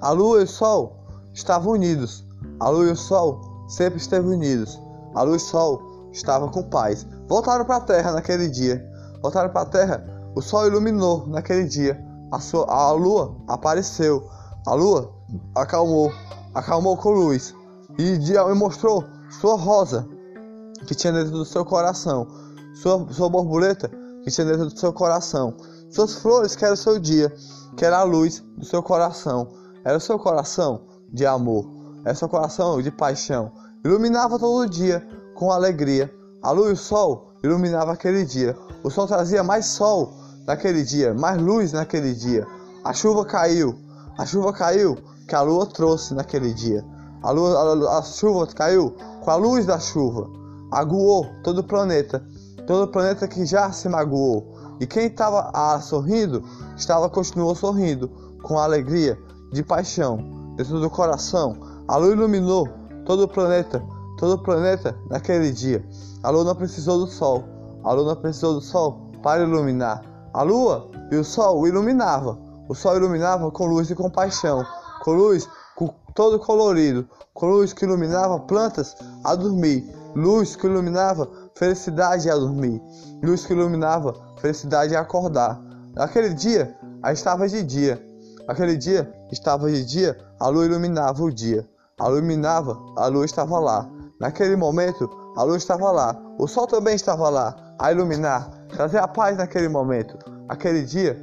A 0.00 0.10
lua 0.10 0.40
e 0.40 0.44
o 0.44 0.48
sol 0.48 1.06
estavam 1.32 1.72
unidos, 1.72 2.24
a 2.60 2.68
lua 2.68 2.84
e 2.84 2.92
o 2.92 2.96
sol 2.96 3.66
sempre 3.68 3.98
esteve 3.98 4.28
unidos. 4.28 4.80
A 5.14 5.22
lua 5.22 5.34
e 5.34 5.36
o 5.36 5.40
sol 5.40 6.08
estava 6.12 6.48
com 6.48 6.62
paz. 6.62 7.06
Voltaram 7.28 7.64
para 7.64 7.76
a 7.76 7.80
terra 7.80 8.12
naquele 8.12 8.48
dia. 8.48 8.86
Voltaram 9.20 9.50
para 9.50 9.62
a 9.62 9.66
terra. 9.66 10.30
O 10.34 10.40
sol 10.40 10.66
iluminou 10.66 11.26
naquele 11.26 11.64
dia. 11.64 12.02
A, 12.30 12.38
sua, 12.38 12.64
a 12.66 12.92
lua 12.92 13.36
apareceu. 13.48 14.28
A 14.66 14.74
lua 14.74 15.12
acalmou. 15.54 16.12
Acalmou 16.54 16.96
com 16.96 17.10
luz. 17.10 17.54
E, 17.98 18.14
e 18.14 18.54
mostrou 18.54 19.04
sua 19.40 19.56
rosa 19.56 20.08
que 20.86 20.94
tinha 20.94 21.12
dentro 21.12 21.32
do 21.32 21.44
seu 21.44 21.64
coração. 21.64 22.26
Sua, 22.74 23.06
sua 23.12 23.28
borboleta 23.28 23.90
que 24.24 24.30
tinha 24.30 24.46
dentro 24.46 24.66
do 24.66 24.78
seu 24.78 24.92
coração. 24.92 25.54
Suas 25.90 26.14
flores 26.14 26.56
que 26.56 26.64
era 26.64 26.74
o 26.74 26.76
seu 26.76 26.98
dia. 26.98 27.32
Que 27.76 27.84
era 27.84 27.98
a 27.98 28.02
luz 28.02 28.42
do 28.56 28.64
seu 28.64 28.82
coração. 28.82 29.48
Era 29.84 29.96
o 29.96 30.00
seu 30.00 30.18
coração 30.18 30.82
de 31.12 31.26
amor. 31.26 31.66
Era 32.04 32.14
o 32.14 32.16
seu 32.16 32.28
coração 32.28 32.80
de 32.80 32.90
paixão. 32.90 33.52
Iluminava 33.84 34.38
todo 34.38 34.68
dia 34.68 35.06
com 35.34 35.50
alegria. 35.50 36.12
A 36.42 36.50
lua 36.50 36.70
e 36.70 36.72
o 36.72 36.76
sol 36.76 37.32
iluminavam 37.42 37.92
aquele 37.92 38.24
dia. 38.24 38.56
O 38.82 38.90
sol 38.90 39.06
trazia 39.06 39.42
mais 39.42 39.66
sol 39.66 40.12
naquele 40.46 40.82
dia, 40.82 41.14
mais 41.14 41.40
luz 41.40 41.72
naquele 41.72 42.14
dia. 42.14 42.46
A 42.84 42.92
chuva 42.92 43.24
caiu. 43.24 43.76
A 44.18 44.26
chuva 44.26 44.52
caiu 44.52 44.98
que 45.26 45.34
a 45.34 45.42
lua 45.42 45.66
trouxe 45.66 46.14
naquele 46.14 46.52
dia. 46.52 46.84
A, 47.22 47.30
lua, 47.30 47.88
a, 47.88 47.98
a 47.98 48.02
chuva 48.02 48.46
caiu 48.48 48.94
com 49.20 49.30
a 49.30 49.36
luz 49.36 49.66
da 49.66 49.78
chuva. 49.78 50.28
Aguou 50.70 51.26
todo 51.42 51.58
o 51.58 51.64
planeta. 51.64 52.24
Todo 52.66 52.84
o 52.84 52.88
planeta 52.88 53.28
que 53.28 53.44
já 53.44 53.70
se 53.72 53.88
magoou. 53.88 54.76
E 54.80 54.86
quem 54.86 55.06
estava 55.06 55.50
ah, 55.54 55.80
sorrindo, 55.80 56.42
estava 56.76 57.08
continuou 57.08 57.54
sorrindo 57.54 58.08
com 58.42 58.58
alegria, 58.58 59.18
de 59.52 59.62
paixão, 59.62 60.54
dentro 60.56 60.80
do 60.80 60.90
coração. 60.90 61.56
A 61.86 61.96
lua 61.96 62.12
iluminou 62.12 62.68
todo 63.04 63.24
o 63.24 63.28
planeta 63.28 63.82
todo 64.22 64.34
o 64.34 64.38
planeta 64.38 64.96
naquele 65.10 65.50
dia. 65.50 65.84
A 66.22 66.30
lua 66.30 66.44
não 66.44 66.54
precisou 66.54 66.96
do 66.96 67.08
sol. 67.08 67.42
A 67.82 67.92
lua 67.92 68.14
não 68.14 68.16
precisou 68.20 68.54
do 68.54 68.60
sol 68.60 69.10
para 69.20 69.42
iluminar. 69.42 70.00
A 70.32 70.42
lua 70.42 70.88
e 71.10 71.16
o 71.16 71.24
sol 71.24 71.66
iluminava. 71.66 72.38
O 72.68 72.74
sol 72.74 72.96
iluminava 72.96 73.50
com 73.50 73.66
luz 73.66 73.90
e 73.90 73.96
compaixão, 73.96 74.64
com 75.74 75.88
todo 76.14 76.38
colorido, 76.38 77.08
com 77.34 77.46
luz 77.46 77.72
que 77.72 77.84
iluminava 77.84 78.38
plantas 78.40 78.96
a 79.24 79.34
dormir, 79.34 79.84
luz 80.14 80.54
que 80.54 80.66
iluminava 80.66 81.28
felicidade 81.54 82.30
a 82.30 82.36
dormir, 82.36 82.80
luz 83.22 83.46
que 83.46 83.52
iluminava 83.52 84.14
felicidade 84.40 84.94
a 84.94 85.00
acordar. 85.00 85.60
Naquele 85.94 86.34
dia, 86.34 86.74
estava 87.12 87.48
de 87.48 87.62
dia. 87.62 88.02
Aquele 88.48 88.76
dia 88.76 89.12
estava 89.30 89.70
de 89.70 89.84
dia, 89.84 90.18
a 90.40 90.48
lua 90.48 90.66
iluminava 90.66 91.22
o 91.22 91.32
dia. 91.32 91.66
a 91.98 92.08
iluminava, 92.08 92.78
a 92.96 93.06
lua 93.06 93.24
estava 93.24 93.58
lá. 93.58 93.88
Naquele 94.20 94.56
momento, 94.56 95.08
a 95.36 95.42
lua 95.42 95.56
estava 95.56 95.90
lá. 95.90 96.16
O 96.38 96.48
sol 96.48 96.66
também 96.66 96.94
estava 96.94 97.28
lá, 97.28 97.74
a 97.78 97.92
iluminar, 97.92 98.50
trazer 98.68 98.98
a 98.98 99.06
paz 99.06 99.36
naquele 99.36 99.68
momento. 99.68 100.18
Aquele 100.48 100.82
dia, 100.82 101.16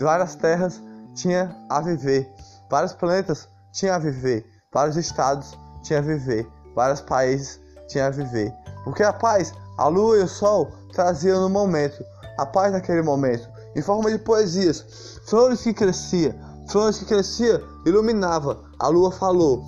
várias 0.00 0.34
terras 0.34 0.82
tinha 1.14 1.54
a 1.68 1.80
viver, 1.80 2.28
vários 2.70 2.92
planetas 2.92 3.48
tinham 3.72 3.94
a 3.94 3.98
viver, 3.98 4.44
vários 4.72 4.96
estados 4.96 5.56
tinham 5.82 6.02
a 6.02 6.06
viver, 6.06 6.48
vários 6.74 7.00
países 7.00 7.60
tinham 7.88 8.06
a 8.06 8.10
viver. 8.10 8.52
Porque 8.84 9.02
a 9.02 9.12
paz, 9.12 9.52
a 9.78 9.88
lua 9.88 10.18
e 10.18 10.22
o 10.22 10.28
sol 10.28 10.70
traziam 10.92 11.40
no 11.40 11.48
momento, 11.48 12.04
a 12.38 12.46
paz 12.46 12.72
naquele 12.72 13.02
momento, 13.02 13.48
em 13.74 13.82
forma 13.82 14.10
de 14.10 14.18
poesias, 14.18 15.18
flores 15.26 15.62
que 15.62 15.72
crescia, 15.72 16.34
flores 16.68 16.98
que 16.98 17.04
crescia, 17.04 17.62
iluminava. 17.86 18.62
A 18.78 18.88
lua 18.88 19.10
falou, 19.10 19.64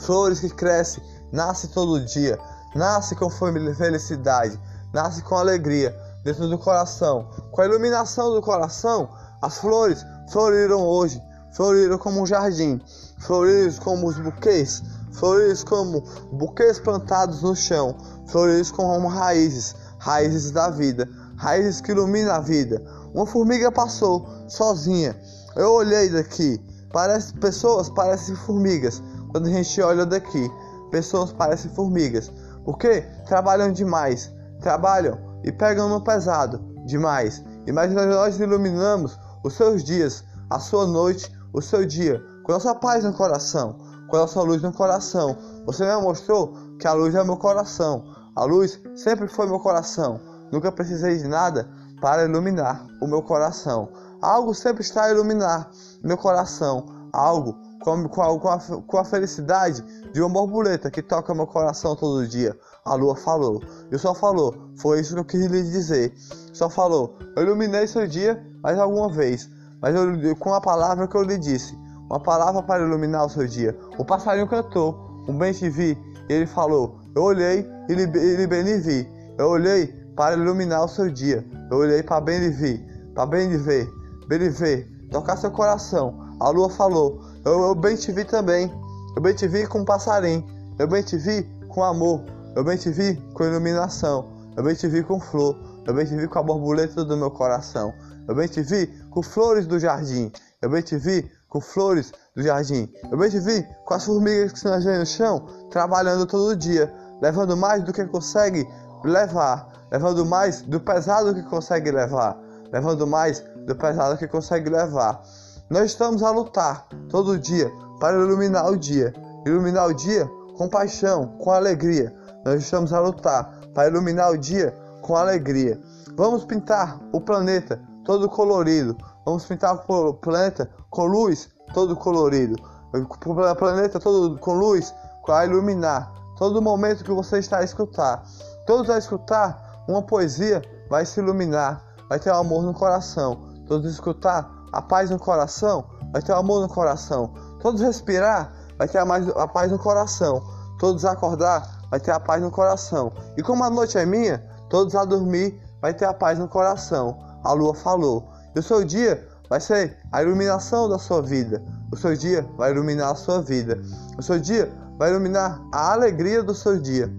flores 0.00 0.40
que 0.40 0.50
crescem, 0.50 1.02
nasce 1.32 1.68
todo 1.68 2.04
dia, 2.04 2.38
nasce 2.74 3.14
com 3.14 3.30
felicidade, 3.30 4.58
nasce 4.92 5.22
com 5.22 5.36
alegria 5.36 5.94
dentro 6.24 6.48
do 6.48 6.58
coração. 6.58 7.28
Com 7.52 7.62
a 7.62 7.66
iluminação 7.66 8.32
do 8.32 8.42
coração, 8.42 9.08
as 9.40 9.58
flores 9.58 10.04
floriram 10.30 10.80
hoje, 10.80 11.22
floriram 11.52 11.98
como 11.98 12.22
um 12.22 12.26
jardim, 12.26 12.80
floriram 13.18 13.72
como 13.78 14.06
os 14.06 14.18
buquês, 14.18 14.82
floriram 15.12 15.64
como 15.66 16.02
buquês 16.32 16.78
plantados 16.78 17.42
no 17.42 17.54
chão, 17.54 17.96
floriram 18.26 18.70
como 18.74 19.08
raízes, 19.08 19.74
raízes 19.98 20.50
da 20.50 20.70
vida, 20.70 21.08
raízes 21.36 21.80
que 21.80 21.92
iluminam 21.92 22.34
a 22.34 22.40
vida. 22.40 22.82
Uma 23.14 23.26
formiga 23.26 23.72
passou 23.72 24.28
sozinha. 24.48 25.18
Eu 25.56 25.72
olhei 25.72 26.08
daqui, 26.08 26.60
parece 26.92 27.32
pessoas 27.34 27.88
parecem 27.88 28.34
formigas. 28.34 29.02
Quando 29.30 29.46
a 29.46 29.50
gente 29.50 29.80
olha 29.80 30.06
daqui, 30.06 30.50
pessoas 30.90 31.32
parecem 31.32 31.70
formigas. 31.72 32.30
Porque 32.64 33.02
trabalham 33.26 33.72
demais, 33.72 34.32
trabalham 34.60 35.18
e 35.42 35.50
pegam 35.52 35.88
no 35.88 36.02
pesado 36.02 36.58
demais. 36.84 37.42
E 37.66 37.72
mas 37.72 37.92
nós 37.92 38.38
iluminamos 38.40 39.18
os 39.44 39.54
seus 39.54 39.84
dias, 39.84 40.24
a 40.50 40.58
sua 40.58 40.86
noite, 40.86 41.30
o 41.58 41.62
seu 41.62 41.84
dia, 41.84 42.24
com 42.44 42.52
a 42.52 42.60
sua 42.60 42.74
paz 42.74 43.04
no 43.04 43.12
coração, 43.12 43.76
com 44.06 44.16
a 44.16 44.26
sua 44.26 44.44
luz 44.44 44.62
no 44.62 44.72
coração. 44.72 45.36
Você 45.66 45.84
me 45.84 46.00
mostrou 46.00 46.54
que 46.78 46.86
a 46.86 46.92
luz 46.92 47.14
é 47.14 47.24
meu 47.24 47.36
coração. 47.36 48.04
A 48.34 48.44
luz 48.44 48.80
sempre 48.94 49.26
foi 49.26 49.46
meu 49.46 49.58
coração. 49.58 50.20
Nunca 50.52 50.70
precisei 50.70 51.18
de 51.18 51.26
nada 51.26 51.68
para 52.00 52.24
iluminar 52.24 52.86
o 53.00 53.06
meu 53.08 53.22
coração. 53.22 53.88
Algo 54.22 54.54
sempre 54.54 54.82
está 54.82 55.04
a 55.04 55.10
iluminar 55.10 55.68
meu 56.02 56.16
coração. 56.16 56.86
Algo 57.12 57.56
com, 57.80 58.08
com, 58.08 58.22
a, 58.22 58.38
com, 58.38 58.48
a, 58.48 58.58
com 58.86 58.98
a 58.98 59.04
felicidade 59.04 59.82
de 60.12 60.20
uma 60.20 60.30
borboleta 60.30 60.90
que 60.90 61.02
toca 61.02 61.34
meu 61.34 61.46
coração 61.46 61.96
todo 61.96 62.26
dia. 62.26 62.56
A 62.84 62.94
lua 62.94 63.16
falou. 63.16 63.60
E 63.90 63.96
o 63.96 63.98
sol 63.98 64.14
falou. 64.14 64.54
Foi 64.76 65.00
isso 65.00 65.14
que 65.14 65.20
eu 65.20 65.24
quis 65.24 65.46
lhe 65.46 65.62
dizer. 65.62 66.14
Sol 66.52 66.70
falou. 66.70 67.18
Eu 67.36 67.42
iluminei 67.42 67.86
seu 67.88 68.06
dia 68.06 68.40
mais 68.62 68.78
alguma 68.78 69.12
vez. 69.12 69.50
Mas 69.80 69.94
eu, 69.94 70.36
com 70.36 70.54
a 70.54 70.60
palavra 70.60 71.06
que 71.06 71.16
eu 71.16 71.22
lhe 71.22 71.38
disse. 71.38 71.76
Uma 72.10 72.20
palavra 72.20 72.62
para 72.62 72.82
iluminar 72.82 73.26
o 73.26 73.28
seu 73.28 73.46
dia. 73.46 73.78
O 73.98 74.04
passarinho 74.04 74.48
cantou. 74.48 75.24
Um 75.28 75.36
bem 75.36 75.52
te 75.52 75.68
vi. 75.68 75.96
E 76.28 76.32
ele 76.32 76.46
falou. 76.46 76.98
Eu 77.14 77.22
olhei 77.22 77.68
e 77.88 77.94
lhe, 77.94 78.06
bem 78.06 78.62
lhe 78.62 78.78
vi. 78.78 79.08
Eu 79.36 79.48
olhei 79.48 79.86
para 80.16 80.36
iluminar 80.36 80.84
o 80.84 80.88
seu 80.88 81.10
dia. 81.10 81.44
Eu 81.70 81.78
olhei 81.78 82.02
para 82.02 82.20
bem 82.20 82.38
lhe 82.38 82.50
vi. 82.50 82.84
Para 83.14 83.26
bem 83.26 83.48
lhe 83.48 83.58
ver. 83.58 83.88
Bem 84.26 84.38
lhe 84.38 84.48
ver. 84.48 84.88
Tocar 85.10 85.36
seu 85.36 85.50
coração. 85.50 86.34
A 86.40 86.48
lua 86.48 86.70
falou. 86.70 87.20
Eu, 87.44 87.60
eu 87.60 87.74
bem 87.74 87.94
te 87.94 88.10
vi 88.10 88.24
também. 88.24 88.72
Eu 89.14 89.22
bem 89.22 89.34
te 89.34 89.46
vi 89.46 89.66
com 89.66 89.80
um 89.80 89.84
passarinho. 89.84 90.44
Eu 90.78 90.88
bem 90.88 91.02
te 91.02 91.16
vi 91.16 91.42
com 91.68 91.84
amor. 91.84 92.24
Eu 92.56 92.64
bem 92.64 92.76
te 92.76 92.90
vi 92.90 93.16
com 93.34 93.44
iluminação. 93.44 94.24
Eu 94.56 94.64
bem 94.64 94.74
te 94.74 94.88
vi 94.88 95.02
com 95.02 95.20
flor. 95.20 95.56
Eu 95.86 95.94
bem 95.94 96.06
te 96.06 96.16
vi 96.16 96.26
com 96.26 96.38
a 96.38 96.42
borboleta 96.42 97.04
do 97.04 97.16
meu 97.16 97.30
coração. 97.30 97.92
Eu 98.26 98.34
bem 98.34 98.46
te 98.46 98.62
vi 98.62 98.86
com 99.10 99.22
flores 99.22 99.66
do 99.66 99.78
jardim. 99.78 100.32
Eu 100.60 100.70
bem 100.70 100.82
te 100.82 100.96
vi 100.96 101.30
com 101.48 101.60
flores 101.60 102.12
do 102.34 102.42
jardim. 102.42 102.92
Eu 103.10 103.16
bem 103.18 103.30
te 103.30 103.40
vi 103.40 103.66
com 103.84 103.94
as 103.94 104.04
formigas 104.04 104.52
que 104.52 104.58
se 104.58 104.66
nascem 104.66 104.98
no 104.98 105.06
chão, 105.06 105.46
trabalhando 105.70 106.26
todo 106.26 106.56
dia, 106.56 106.92
levando 107.20 107.56
mais 107.56 107.82
do 107.84 107.92
que 107.92 108.04
consegue 108.06 108.68
levar, 109.04 109.86
levando 109.90 110.26
mais 110.26 110.62
do 110.62 110.80
pesado 110.80 111.34
que 111.34 111.42
consegue 111.42 111.90
levar, 111.90 112.38
levando 112.72 113.06
mais 113.06 113.40
do 113.66 113.74
pesado 113.74 114.16
que 114.18 114.28
consegue 114.28 114.68
levar. 114.68 115.22
Nós 115.70 115.86
estamos 115.86 116.22
a 116.22 116.30
lutar 116.30 116.86
todo 117.08 117.38
dia 117.38 117.70
para 118.00 118.16
iluminar 118.16 118.70
o 118.70 118.76
dia, 118.76 119.12
iluminar 119.46 119.88
o 119.88 119.94
dia 119.94 120.28
com 120.56 120.68
paixão, 120.68 121.36
com 121.38 121.50
alegria. 121.50 122.14
Nós 122.44 122.62
estamos 122.62 122.92
a 122.92 123.00
lutar 123.00 123.58
para 123.74 123.88
iluminar 123.88 124.32
o 124.32 124.38
dia 124.38 124.74
com 125.02 125.16
alegria. 125.16 125.80
Vamos 126.16 126.44
pintar 126.44 126.98
o 127.12 127.20
planeta 127.20 127.80
todo 128.08 128.26
colorido. 128.26 128.96
Vamos 129.26 129.44
pintar 129.44 129.84
o 129.86 130.14
planeta 130.14 130.70
com 130.88 131.04
luz 131.04 131.50
todo 131.74 131.94
colorido. 131.94 132.56
O 132.94 133.54
planeta 133.54 134.00
todo 134.00 134.38
com 134.38 134.54
luz 134.54 134.94
para 135.26 135.44
iluminar 135.44 136.10
todo 136.38 136.62
momento 136.62 137.04
que 137.04 137.12
você 137.12 137.38
está 137.38 137.58
a 137.58 137.62
escutar. 137.62 138.22
Todos 138.66 138.88
a 138.88 138.96
escutar 138.96 139.84
uma 139.86 140.00
poesia 140.00 140.62
vai 140.88 141.04
se 141.04 141.20
iluminar, 141.20 141.84
vai 142.08 142.18
ter 142.18 142.30
amor 142.30 142.62
no 142.62 142.72
coração. 142.72 143.42
Todos 143.66 143.84
a 143.84 143.90
escutar 143.90 144.50
a 144.72 144.80
paz 144.80 145.10
no 145.10 145.18
coração, 145.18 145.84
vai 146.10 146.22
ter 146.22 146.32
amor 146.32 146.62
no 146.62 146.68
coração. 146.68 147.34
Todos 147.60 147.82
respirar, 147.82 148.50
vai 148.78 148.88
ter 148.88 148.96
a, 148.96 149.04
mais, 149.04 149.28
a 149.36 149.46
paz 149.46 149.70
no 149.70 149.78
coração. 149.78 150.42
Todos 150.78 151.04
acordar, 151.04 151.82
vai 151.90 152.00
ter 152.00 152.12
a 152.12 152.20
paz 152.20 152.42
no 152.42 152.50
coração. 152.50 153.12
E 153.36 153.42
como 153.42 153.64
a 153.64 153.68
noite 153.68 153.98
é 153.98 154.06
minha, 154.06 154.38
todos 154.70 154.94
a 154.94 155.04
dormir, 155.04 155.60
vai 155.82 155.92
ter 155.92 156.06
a 156.06 156.14
paz 156.14 156.38
no 156.38 156.48
coração. 156.48 157.27
A 157.48 157.54
lua 157.54 157.74
falou. 157.74 158.28
E 158.54 158.58
o 158.58 158.62
seu 158.62 158.84
dia 158.84 159.26
vai 159.48 159.58
ser 159.58 159.96
a 160.12 160.22
iluminação 160.22 160.86
da 160.86 160.98
sua 160.98 161.22
vida. 161.22 161.62
O 161.90 161.96
seu 161.96 162.14
dia 162.14 162.46
vai 162.58 162.72
iluminar 162.72 163.12
a 163.12 163.14
sua 163.14 163.40
vida. 163.40 163.80
O 164.18 164.22
seu 164.22 164.38
dia 164.38 164.70
vai 164.98 165.10
iluminar 165.10 165.58
a 165.72 165.92
alegria 165.94 166.42
do 166.42 166.54
seu 166.54 166.78
dia. 166.78 167.10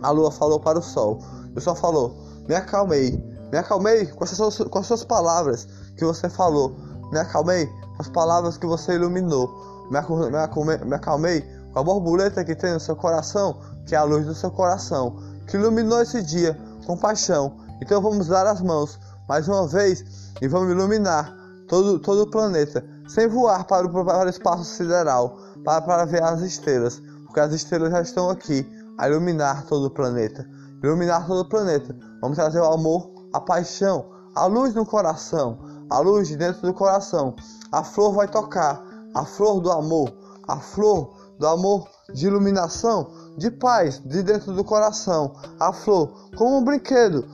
A 0.00 0.10
lua 0.12 0.30
falou 0.30 0.60
para 0.60 0.78
o 0.78 0.82
sol. 0.82 1.18
O 1.56 1.60
sol 1.60 1.74
falou: 1.74 2.14
Me 2.48 2.54
acalmei. 2.54 3.20
Me 3.50 3.58
acalmei 3.58 4.06
com 4.06 4.22
as 4.22 4.30
suas, 4.30 4.58
com 4.58 4.78
as 4.78 4.86
suas 4.86 5.02
palavras 5.02 5.66
que 5.96 6.04
você 6.04 6.28
falou. 6.28 6.76
Me 7.10 7.18
acalmei 7.18 7.66
com 7.66 8.02
as 8.02 8.08
palavras 8.08 8.56
que 8.56 8.66
você 8.66 8.94
iluminou. 8.94 9.88
Me 9.90 9.98
acalmei, 9.98 10.30
me 10.30 10.38
acalmei, 10.38 10.78
me 10.78 10.94
acalmei 10.94 11.40
com 11.72 11.80
a 11.80 11.82
borboleta 11.82 12.44
que 12.44 12.54
tem 12.54 12.74
no 12.74 12.78
seu 12.78 12.94
coração, 12.94 13.58
que 13.86 13.96
é 13.96 13.98
a 13.98 14.04
luz 14.04 14.24
do 14.24 14.36
seu 14.36 14.52
coração, 14.52 15.16
que 15.48 15.56
iluminou 15.56 16.00
esse 16.00 16.22
dia 16.22 16.56
com 16.86 16.96
paixão. 16.96 17.56
Então 17.82 18.00
vamos 18.00 18.28
dar 18.28 18.46
as 18.46 18.60
mãos 18.60 19.00
mais 19.28 19.48
uma 19.48 19.66
vez 19.66 20.32
e 20.40 20.48
vamos 20.48 20.70
iluminar 20.70 21.34
todo, 21.68 21.98
todo 21.98 22.22
o 22.22 22.30
planeta, 22.30 22.84
sem 23.08 23.26
voar 23.28 23.64
para 23.64 23.86
o, 23.86 24.04
para 24.04 24.26
o 24.26 24.28
espaço 24.28 24.64
sideral, 24.64 25.38
para, 25.64 25.80
para 25.82 26.04
ver 26.04 26.22
as 26.22 26.40
estrelas, 26.40 27.00
porque 27.24 27.40
as 27.40 27.52
estrelas 27.52 27.90
já 27.90 28.00
estão 28.00 28.30
aqui 28.30 28.66
a 28.98 29.08
iluminar 29.08 29.66
todo 29.66 29.86
o 29.86 29.90
planeta. 29.90 30.46
Iluminar 30.82 31.26
todo 31.26 31.40
o 31.40 31.48
planeta. 31.48 31.96
Vamos 32.20 32.36
trazer 32.36 32.60
o 32.60 32.72
amor, 32.72 33.10
a 33.32 33.40
paixão, 33.40 34.06
a 34.34 34.46
luz 34.46 34.74
no 34.74 34.84
coração, 34.84 35.58
a 35.88 35.98
luz 35.98 36.28
de 36.28 36.36
dentro 36.36 36.62
do 36.62 36.74
coração. 36.74 37.34
A 37.72 37.82
flor 37.82 38.12
vai 38.12 38.28
tocar, 38.28 38.84
a 39.14 39.24
flor 39.24 39.60
do 39.60 39.70
amor, 39.70 40.12
a 40.46 40.58
flor 40.60 41.14
do 41.38 41.46
amor 41.46 41.88
de 42.12 42.26
iluminação, 42.26 43.10
de 43.36 43.50
paz 43.50 44.00
de 44.04 44.22
dentro 44.22 44.52
do 44.52 44.62
coração. 44.62 45.34
A 45.58 45.72
flor, 45.72 46.28
como 46.36 46.58
um 46.58 46.64
brinquedo 46.64 47.26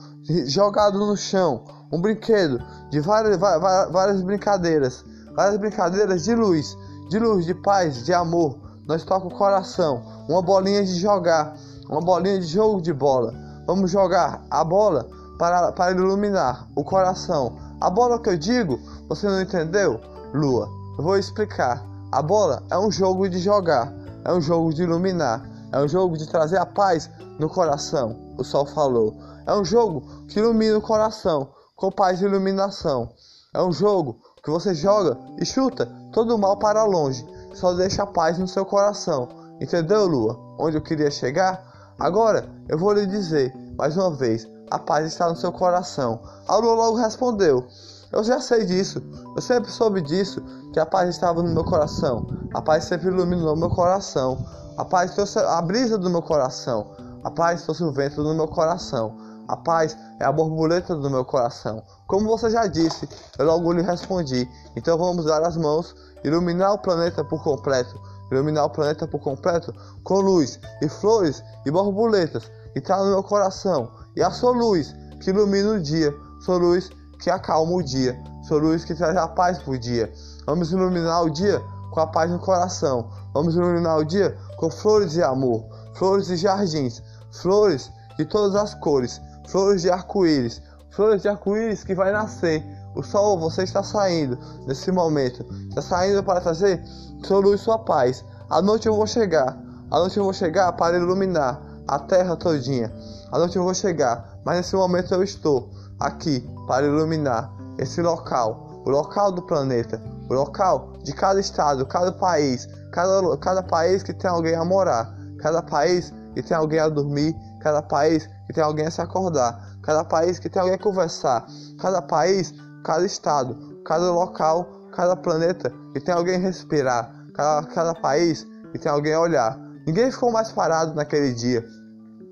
jogado 0.45 0.99
no 0.99 1.17
chão, 1.17 1.63
um 1.91 1.99
brinquedo 1.99 2.61
de 2.89 2.99
várias, 2.99 3.37
várias 3.37 4.21
brincadeiras, 4.21 5.03
várias 5.35 5.57
brincadeiras 5.57 6.23
de 6.23 6.35
luz, 6.35 6.77
de 7.09 7.19
luz, 7.19 7.45
de 7.45 7.53
paz, 7.53 8.05
de 8.05 8.13
amor. 8.13 8.57
Nós 8.87 9.03
toca 9.03 9.27
o 9.27 9.31
coração, 9.31 10.01
uma 10.27 10.41
bolinha 10.41 10.83
de 10.83 10.95
jogar, 10.95 11.55
uma 11.89 12.01
bolinha 12.01 12.39
de 12.39 12.47
jogo 12.47 12.81
de 12.81 12.93
bola. 12.93 13.33
Vamos 13.65 13.91
jogar 13.91 14.41
a 14.49 14.63
bola 14.63 15.07
para, 15.37 15.71
para 15.71 15.91
iluminar 15.91 16.67
o 16.75 16.83
coração. 16.83 17.57
A 17.79 17.89
bola 17.89 18.19
que 18.19 18.29
eu 18.29 18.37
digo, 18.37 18.79
você 19.07 19.27
não 19.27 19.41
entendeu? 19.41 19.99
Lua, 20.33 20.67
eu 20.97 21.03
vou 21.03 21.17
explicar. 21.17 21.83
A 22.11 22.21
bola 22.21 22.63
é 22.69 22.77
um 22.77 22.91
jogo 22.91 23.29
de 23.29 23.39
jogar, 23.39 23.91
é 24.25 24.33
um 24.33 24.41
jogo 24.41 24.73
de 24.73 24.83
iluminar, 24.83 25.41
é 25.71 25.79
um 25.79 25.87
jogo 25.87 26.17
de 26.17 26.27
trazer 26.27 26.57
a 26.57 26.65
paz 26.65 27.09
no 27.39 27.49
coração. 27.49 28.15
O 28.37 28.43
sol 28.43 28.65
falou. 28.65 29.15
É 29.51 29.53
um 29.53 29.65
jogo 29.65 30.01
que 30.29 30.39
ilumina 30.39 30.77
o 30.77 30.81
coração 30.81 31.49
com 31.75 31.91
paz 31.91 32.21
e 32.21 32.25
iluminação. 32.25 33.09
É 33.53 33.61
um 33.61 33.73
jogo 33.73 34.17
que 34.41 34.49
você 34.49 34.73
joga 34.73 35.17
e 35.37 35.45
chuta 35.45 35.91
todo 36.13 36.33
o 36.33 36.37
mal 36.37 36.55
para 36.55 36.85
longe, 36.85 37.27
só 37.53 37.73
deixa 37.73 38.03
a 38.03 38.07
paz 38.07 38.37
no 38.37 38.47
seu 38.47 38.65
coração. 38.65 39.27
Entendeu, 39.59 40.07
Lua? 40.07 40.39
Onde 40.57 40.77
eu 40.77 40.81
queria 40.81 41.11
chegar? 41.11 41.93
Agora 41.99 42.47
eu 42.69 42.77
vou 42.77 42.93
lhe 42.93 43.05
dizer 43.05 43.53
mais 43.77 43.97
uma 43.97 44.11
vez: 44.11 44.47
a 44.69 44.79
paz 44.79 45.05
está 45.05 45.27
no 45.27 45.35
seu 45.35 45.51
coração. 45.51 46.21
A 46.47 46.55
lua 46.55 46.73
logo 46.73 46.95
respondeu: 46.95 47.67
Eu 48.09 48.23
já 48.23 48.39
sei 48.39 48.63
disso. 48.63 49.03
Eu 49.35 49.41
sempre 49.41 49.69
soube 49.69 49.99
disso. 49.99 50.41
Que 50.71 50.79
a 50.79 50.85
paz 50.85 51.09
estava 51.09 51.43
no 51.43 51.53
meu 51.53 51.65
coração. 51.65 52.25
A 52.53 52.61
paz 52.61 52.85
sempre 52.85 53.09
iluminou 53.09 53.57
meu 53.57 53.69
coração. 53.69 54.37
A 54.77 54.85
paz 54.85 55.13
trouxe 55.13 55.39
a 55.39 55.61
brisa 55.61 55.97
do 55.97 56.09
meu 56.09 56.21
coração. 56.21 56.95
A 57.21 57.29
paz 57.29 57.63
trouxe 57.63 57.83
o 57.83 57.91
vento 57.91 58.23
do 58.23 58.33
meu 58.33 58.47
coração. 58.47 59.29
A 59.51 59.57
paz 59.57 59.97
é 60.17 60.23
a 60.23 60.31
borboleta 60.31 60.95
do 60.95 61.09
meu 61.09 61.25
coração. 61.25 61.83
Como 62.07 62.25
você 62.25 62.49
já 62.49 62.67
disse, 62.67 63.05
eu 63.37 63.45
logo 63.45 63.73
lhe 63.73 63.81
respondi. 63.81 64.49
Então 64.77 64.97
vamos 64.97 65.25
dar 65.25 65.43
as 65.43 65.57
mãos, 65.57 65.93
iluminar 66.23 66.71
o 66.71 66.77
planeta 66.77 67.21
por 67.21 67.43
completo. 67.43 67.99
Iluminar 68.31 68.63
o 68.63 68.69
planeta 68.69 69.05
por 69.05 69.19
completo 69.19 69.75
com 70.05 70.21
luz 70.21 70.57
e 70.81 70.87
flores 70.87 71.43
e 71.65 71.69
borboletas. 71.69 72.49
E 72.73 72.79
está 72.79 72.97
no 73.03 73.09
meu 73.09 73.21
coração. 73.21 73.91
E 74.15 74.23
a 74.23 74.31
sua 74.31 74.51
luz 74.51 74.95
que 75.19 75.31
ilumina 75.31 75.71
o 75.71 75.81
dia. 75.81 76.15
Sua 76.39 76.55
luz 76.55 76.89
que 77.19 77.29
acalma 77.29 77.73
o 77.73 77.83
dia. 77.83 78.17
Sua 78.47 78.57
luz 78.57 78.85
que 78.85 78.95
traz 78.95 79.17
a 79.17 79.27
paz 79.27 79.59
o 79.67 79.77
dia. 79.77 80.13
Vamos 80.45 80.71
iluminar 80.71 81.23
o 81.23 81.29
dia 81.29 81.61
com 81.91 81.99
a 81.99 82.07
paz 82.07 82.31
no 82.31 82.39
coração. 82.39 83.09
Vamos 83.33 83.53
iluminar 83.53 83.97
o 83.97 84.05
dia 84.05 84.33
com 84.55 84.71
flores 84.71 85.11
de 85.11 85.21
amor, 85.21 85.65
flores 85.93 86.27
de 86.27 86.37
jardins, 86.37 87.03
flores 87.31 87.91
de 88.17 88.25
todas 88.25 88.55
as 88.55 88.73
cores, 88.75 89.19
flores 89.51 89.81
de 89.81 89.89
arco-íris, 89.91 90.61
flores 90.89 91.21
de 91.21 91.27
arco-íris 91.27 91.83
que 91.83 91.93
vai 91.93 92.11
nascer. 92.11 92.63
O 92.95 93.03
sol, 93.03 93.37
você 93.37 93.63
está 93.63 93.83
saindo 93.83 94.37
nesse 94.65 94.91
momento, 94.91 95.45
está 95.69 95.81
saindo 95.81 96.23
para 96.23 96.41
trazer 96.41 96.81
sua 97.23 97.39
luz, 97.39 97.61
sua 97.61 97.79
paz. 97.79 98.23
À 98.49 98.61
noite 98.61 98.87
eu 98.87 98.95
vou 98.95 99.07
chegar, 99.07 99.57
à 99.89 99.99
noite 99.99 100.17
eu 100.17 100.23
vou 100.23 100.33
chegar 100.33 100.71
para 100.73 100.97
iluminar 100.97 101.61
a 101.87 101.99
terra 101.99 102.35
todinha. 102.35 102.91
À 103.31 103.37
noite 103.37 103.55
eu 103.55 103.63
vou 103.63 103.73
chegar, 103.73 104.39
mas 104.45 104.57
nesse 104.57 104.75
momento 104.75 105.13
eu 105.13 105.23
estou 105.23 105.69
aqui 105.99 106.49
para 106.67 106.85
iluminar 106.85 107.51
esse 107.77 108.01
local, 108.01 108.81
o 108.85 108.89
local 108.89 109.31
do 109.31 109.41
planeta, 109.41 110.01
o 110.29 110.33
local 110.33 110.93
de 111.03 111.13
cada 111.13 111.39
estado, 111.39 111.85
cada 111.85 112.11
país, 112.11 112.67
cada, 112.91 113.37
cada 113.37 113.63
país 113.63 114.03
que 114.03 114.13
tem 114.13 114.29
alguém 114.29 114.55
a 114.55 114.65
morar, 114.65 115.13
cada 115.39 115.61
país 115.61 116.13
que 116.33 116.41
tem 116.41 116.55
alguém 116.55 116.79
a 116.79 116.89
dormir, 116.89 117.35
cada 117.61 117.81
país 117.81 118.27
que 118.47 118.53
tem 118.53 118.63
alguém 118.63 118.87
a 118.87 118.91
se 118.91 119.01
acordar, 119.01 119.77
cada 119.81 120.03
país 120.03 120.39
que 120.39 120.49
tem 120.49 120.61
alguém 120.61 120.75
a 120.75 120.79
conversar, 120.79 121.45
cada 121.79 122.01
país, 122.01 122.53
cada 122.83 123.05
estado, 123.05 123.81
cada 123.85 124.11
local, 124.11 124.67
cada 124.91 125.15
planeta 125.15 125.71
que 125.93 125.99
tem 125.99 126.13
alguém 126.13 126.35
a 126.35 126.39
respirar, 126.39 127.13
cada, 127.33 127.67
cada 127.67 127.93
país 127.93 128.45
que 128.71 128.79
tem 128.79 128.91
alguém 128.91 129.13
a 129.13 129.21
olhar. 129.21 129.57
Ninguém 129.85 130.11
ficou 130.11 130.31
mais 130.31 130.51
parado 130.51 130.93
naquele 130.93 131.33
dia, 131.33 131.65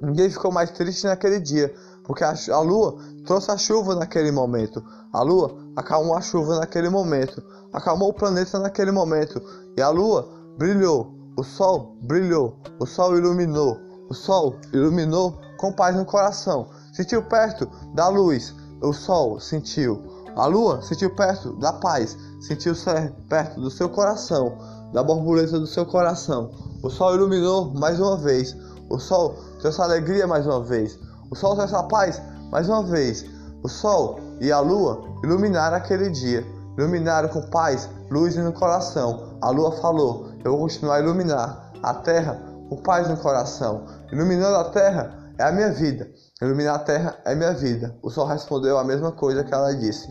ninguém 0.02 0.30
ficou 0.30 0.52
mais 0.52 0.72
triste 0.72 1.06
naquele 1.06 1.40
dia, 1.40 1.74
porque 2.04 2.24
a, 2.24 2.34
a 2.52 2.60
lua 2.60 2.98
trouxe 3.26 3.52
a 3.52 3.58
chuva 3.58 3.96
naquele 3.96 4.32
momento. 4.32 4.84
A 5.14 5.22
lua 5.22 5.58
acalmou 5.76 6.16
a 6.16 6.22
chuva 6.22 6.60
naquele 6.60 6.90
momento, 6.90 7.44
acalmou 7.74 8.10
o 8.10 8.14
planeta 8.14 8.60
naquele 8.60 8.92
momento, 8.92 9.42
e 9.78 9.82
a 9.82 9.90
lua 9.90 10.28
brilhou, 10.58 11.14
o 11.38 11.44
sol 11.44 11.98
brilhou, 12.02 12.58
o 12.80 12.86
sol 12.86 13.18
iluminou, 13.18 13.78
o 14.10 14.14
sol 14.14 14.56
iluminou 14.74 15.40
com 15.58 15.72
paz 15.72 15.96
no 15.96 16.04
coração. 16.04 16.68
Sentiu 16.92 17.22
perto 17.24 17.70
da 17.94 18.08
luz, 18.08 18.54
o 18.82 18.92
sol 18.92 19.40
sentiu. 19.40 20.02
A 20.36 20.46
lua 20.46 20.82
sentiu 20.82 21.14
perto 21.16 21.54
da 21.58 21.74
paz, 21.74 22.18
sentiu 22.42 22.74
ser 22.74 23.12
perto 23.30 23.60
do 23.62 23.70
seu 23.70 23.90
coração, 23.90 24.58
da 24.94 25.04
borboleta 25.04 25.60
do 25.60 25.68
seu 25.68 25.86
coração. 25.86 26.50
O 26.82 26.90
sol 26.90 27.16
iluminou 27.16 27.74
mais 27.74 28.00
uma 28.00 28.18
vez, 28.18 28.56
o 28.90 28.98
sol 28.98 29.36
trouxe 29.60 29.82
alegria 29.82 30.26
mais 30.26 30.46
uma 30.46 30.64
vez, 30.64 30.98
o 31.30 31.36
sol 31.36 31.56
trouxe 31.56 31.76
a 31.76 31.84
paz 31.84 32.22
mais 32.52 32.68
uma 32.68 32.84
vez. 32.84 33.26
O 33.62 33.68
sol 33.68 34.20
e 34.40 34.52
a 34.52 34.60
lua 34.60 35.04
iluminaram 35.24 35.76
aquele 35.76 36.10
dia, 36.10 36.46
iluminaram 36.78 37.28
com 37.28 37.42
paz, 37.50 37.90
luz 38.10 38.36
no 38.38 38.54
coração. 38.54 39.38
A 39.42 39.50
lua 39.50 39.74
falou: 39.74 40.30
Eu 40.44 40.52
vou 40.52 40.62
continuar 40.62 40.96
a 40.96 41.00
iluminar 41.02 41.72
a 41.84 41.94
terra 41.94 42.49
com 42.70 42.78
paz 42.78 43.10
no 43.10 43.18
coração. 43.18 43.86
Iluminando 44.12 44.56
a 44.58 44.70
terra 44.70 45.34
é 45.38 45.44
a 45.44 45.52
minha 45.52 45.72
vida. 45.72 46.10
Iluminar 46.42 46.76
a 46.76 46.80
terra 46.80 47.18
é 47.26 47.36
minha 47.36 47.54
vida. 47.54 47.96
O 48.02 48.10
sol 48.10 48.28
respondeu 48.28 48.78
a 48.78 48.84
mesma 48.84 49.12
coisa 49.12 49.44
que 49.44 49.54
ela 49.54 49.74
disse. 49.74 50.08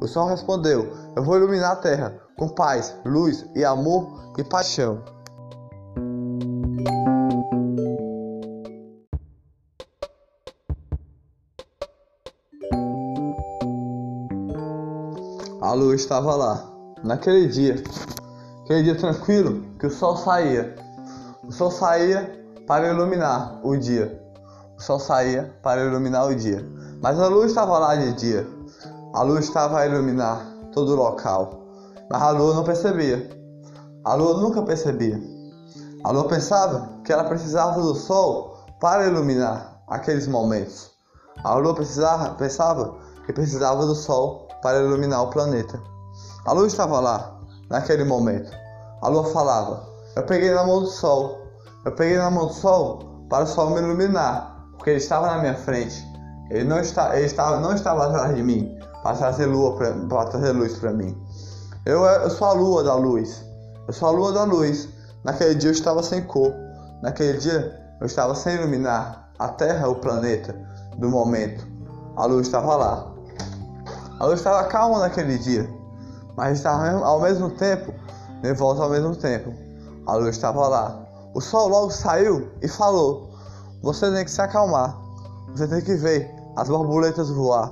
O 0.00 0.06
sol 0.06 0.28
respondeu: 0.28 0.92
Eu 1.16 1.24
vou 1.24 1.36
iluminar 1.36 1.72
a 1.72 1.76
terra 1.76 2.14
com 2.36 2.48
paz, 2.48 2.94
luz 3.04 3.46
e 3.54 3.64
amor 3.64 4.34
e 4.38 4.44
paixão. 4.44 5.02
a 15.72 15.74
luz 15.74 16.02
estava 16.02 16.36
lá. 16.36 16.70
Naquele 17.02 17.46
dia, 17.48 17.82
aquele 18.62 18.82
dia 18.82 18.94
tranquilo, 18.94 19.64
que 19.78 19.86
o 19.86 19.90
sol 19.90 20.16
saía. 20.16 20.76
O 21.44 21.50
sol 21.50 21.72
saía 21.72 22.40
para 22.68 22.88
iluminar 22.88 23.58
o 23.64 23.76
dia. 23.76 24.22
O 24.78 24.80
sol 24.80 25.00
saía 25.00 25.52
para 25.60 25.84
iluminar 25.84 26.28
o 26.28 26.36
dia. 26.36 26.64
Mas 27.02 27.18
a 27.18 27.26
luz 27.26 27.50
estava 27.50 27.80
lá 27.80 27.96
de 27.96 28.12
dia. 28.12 28.46
A 29.12 29.22
luz 29.22 29.46
estava 29.46 29.80
a 29.80 29.86
iluminar 29.86 30.46
todo 30.72 30.92
o 30.92 30.94
local. 30.94 31.64
Mas 32.08 32.22
a 32.22 32.30
lua 32.30 32.54
não 32.54 32.62
percebia. 32.62 33.28
A 34.04 34.14
lua 34.14 34.40
nunca 34.40 34.62
percebia. 34.62 35.20
A 36.04 36.12
lua 36.12 36.28
pensava 36.28 36.88
que 37.04 37.12
ela 37.12 37.24
precisava 37.24 37.80
do 37.80 37.96
sol 37.96 38.58
para 38.80 39.08
iluminar 39.08 39.82
aqueles 39.88 40.28
momentos. 40.28 40.92
A 41.42 41.54
lua 41.54 41.74
precisava, 41.74 42.34
pensava 42.36 42.94
que 43.26 43.32
precisava 43.32 43.84
do 43.84 43.96
sol 43.96 44.46
para 44.62 44.80
iluminar 44.80 45.22
o 45.22 45.30
planeta. 45.30 45.80
A 46.46 46.52
lua 46.52 46.68
estava 46.68 47.00
lá, 47.00 47.36
naquele 47.68 48.04
momento. 48.04 48.50
A 49.00 49.08
lua 49.08 49.24
falava: 49.24 49.91
Eu 50.14 50.22
peguei 50.24 50.50
na 50.50 50.64
mão 50.64 50.80
do 50.80 50.86
sol. 50.86 51.46
Eu 51.84 51.92
peguei 51.92 52.18
na 52.18 52.30
mão 52.30 52.46
do 52.46 52.52
sol 52.52 53.26
para 53.28 53.44
o 53.44 53.46
sol 53.46 53.70
me 53.70 53.78
iluminar, 53.78 54.66
porque 54.72 54.90
ele 54.90 54.98
estava 54.98 55.26
na 55.26 55.38
minha 55.38 55.54
frente. 55.54 56.06
Ele 56.50 56.64
não, 56.64 56.78
está, 56.78 57.16
ele 57.16 57.26
estava, 57.26 57.58
não 57.60 57.74
estava 57.74 58.06
atrás 58.06 58.36
de 58.36 58.42
mim 58.42 58.78
para 59.02 59.16
trazer, 59.16 59.46
lua 59.46 59.74
pra, 59.76 59.92
para 59.92 60.30
trazer 60.30 60.52
luz 60.52 60.78
para 60.78 60.92
mim. 60.92 61.16
Eu, 61.86 62.04
eu 62.04 62.30
sou 62.30 62.48
a 62.48 62.52
lua 62.52 62.84
da 62.84 62.94
luz. 62.94 63.42
Eu 63.86 63.92
sou 63.94 64.08
a 64.08 64.12
lua 64.12 64.32
da 64.32 64.44
luz. 64.44 64.88
Naquele 65.24 65.54
dia 65.54 65.70
eu 65.70 65.72
estava 65.72 66.02
sem 66.02 66.22
cor. 66.24 66.52
Naquele 67.02 67.38
dia 67.38 67.80
eu 68.00 68.06
estava 68.06 68.34
sem 68.34 68.56
iluminar 68.56 69.30
a 69.38 69.48
Terra, 69.48 69.88
o 69.88 69.94
planeta 69.94 70.54
do 70.98 71.08
momento. 71.08 71.66
A 72.16 72.26
luz 72.26 72.46
estava 72.46 72.76
lá. 72.76 73.12
A 74.20 74.26
luz 74.26 74.40
estava 74.40 74.64
calma 74.64 74.98
naquele 74.98 75.38
dia, 75.38 75.68
mas 76.36 76.58
estava 76.58 76.90
ao 77.04 77.20
mesmo 77.20 77.50
tempo 77.50 77.92
nervosa 78.42 78.82
ao 78.82 78.90
mesmo 78.90 79.16
tempo. 79.16 79.54
A 80.06 80.14
luz 80.14 80.36
estava 80.36 80.66
lá. 80.68 80.98
O 81.34 81.40
sol 81.40 81.68
logo 81.68 81.90
saiu 81.90 82.50
e 82.60 82.68
falou: 82.68 83.30
Você 83.82 84.10
tem 84.10 84.24
que 84.24 84.30
se 84.30 84.40
acalmar. 84.40 84.96
Você 85.54 85.66
tem 85.68 85.80
que 85.80 85.94
ver 85.94 86.30
as 86.56 86.68
borboletas 86.68 87.30
voar. 87.30 87.70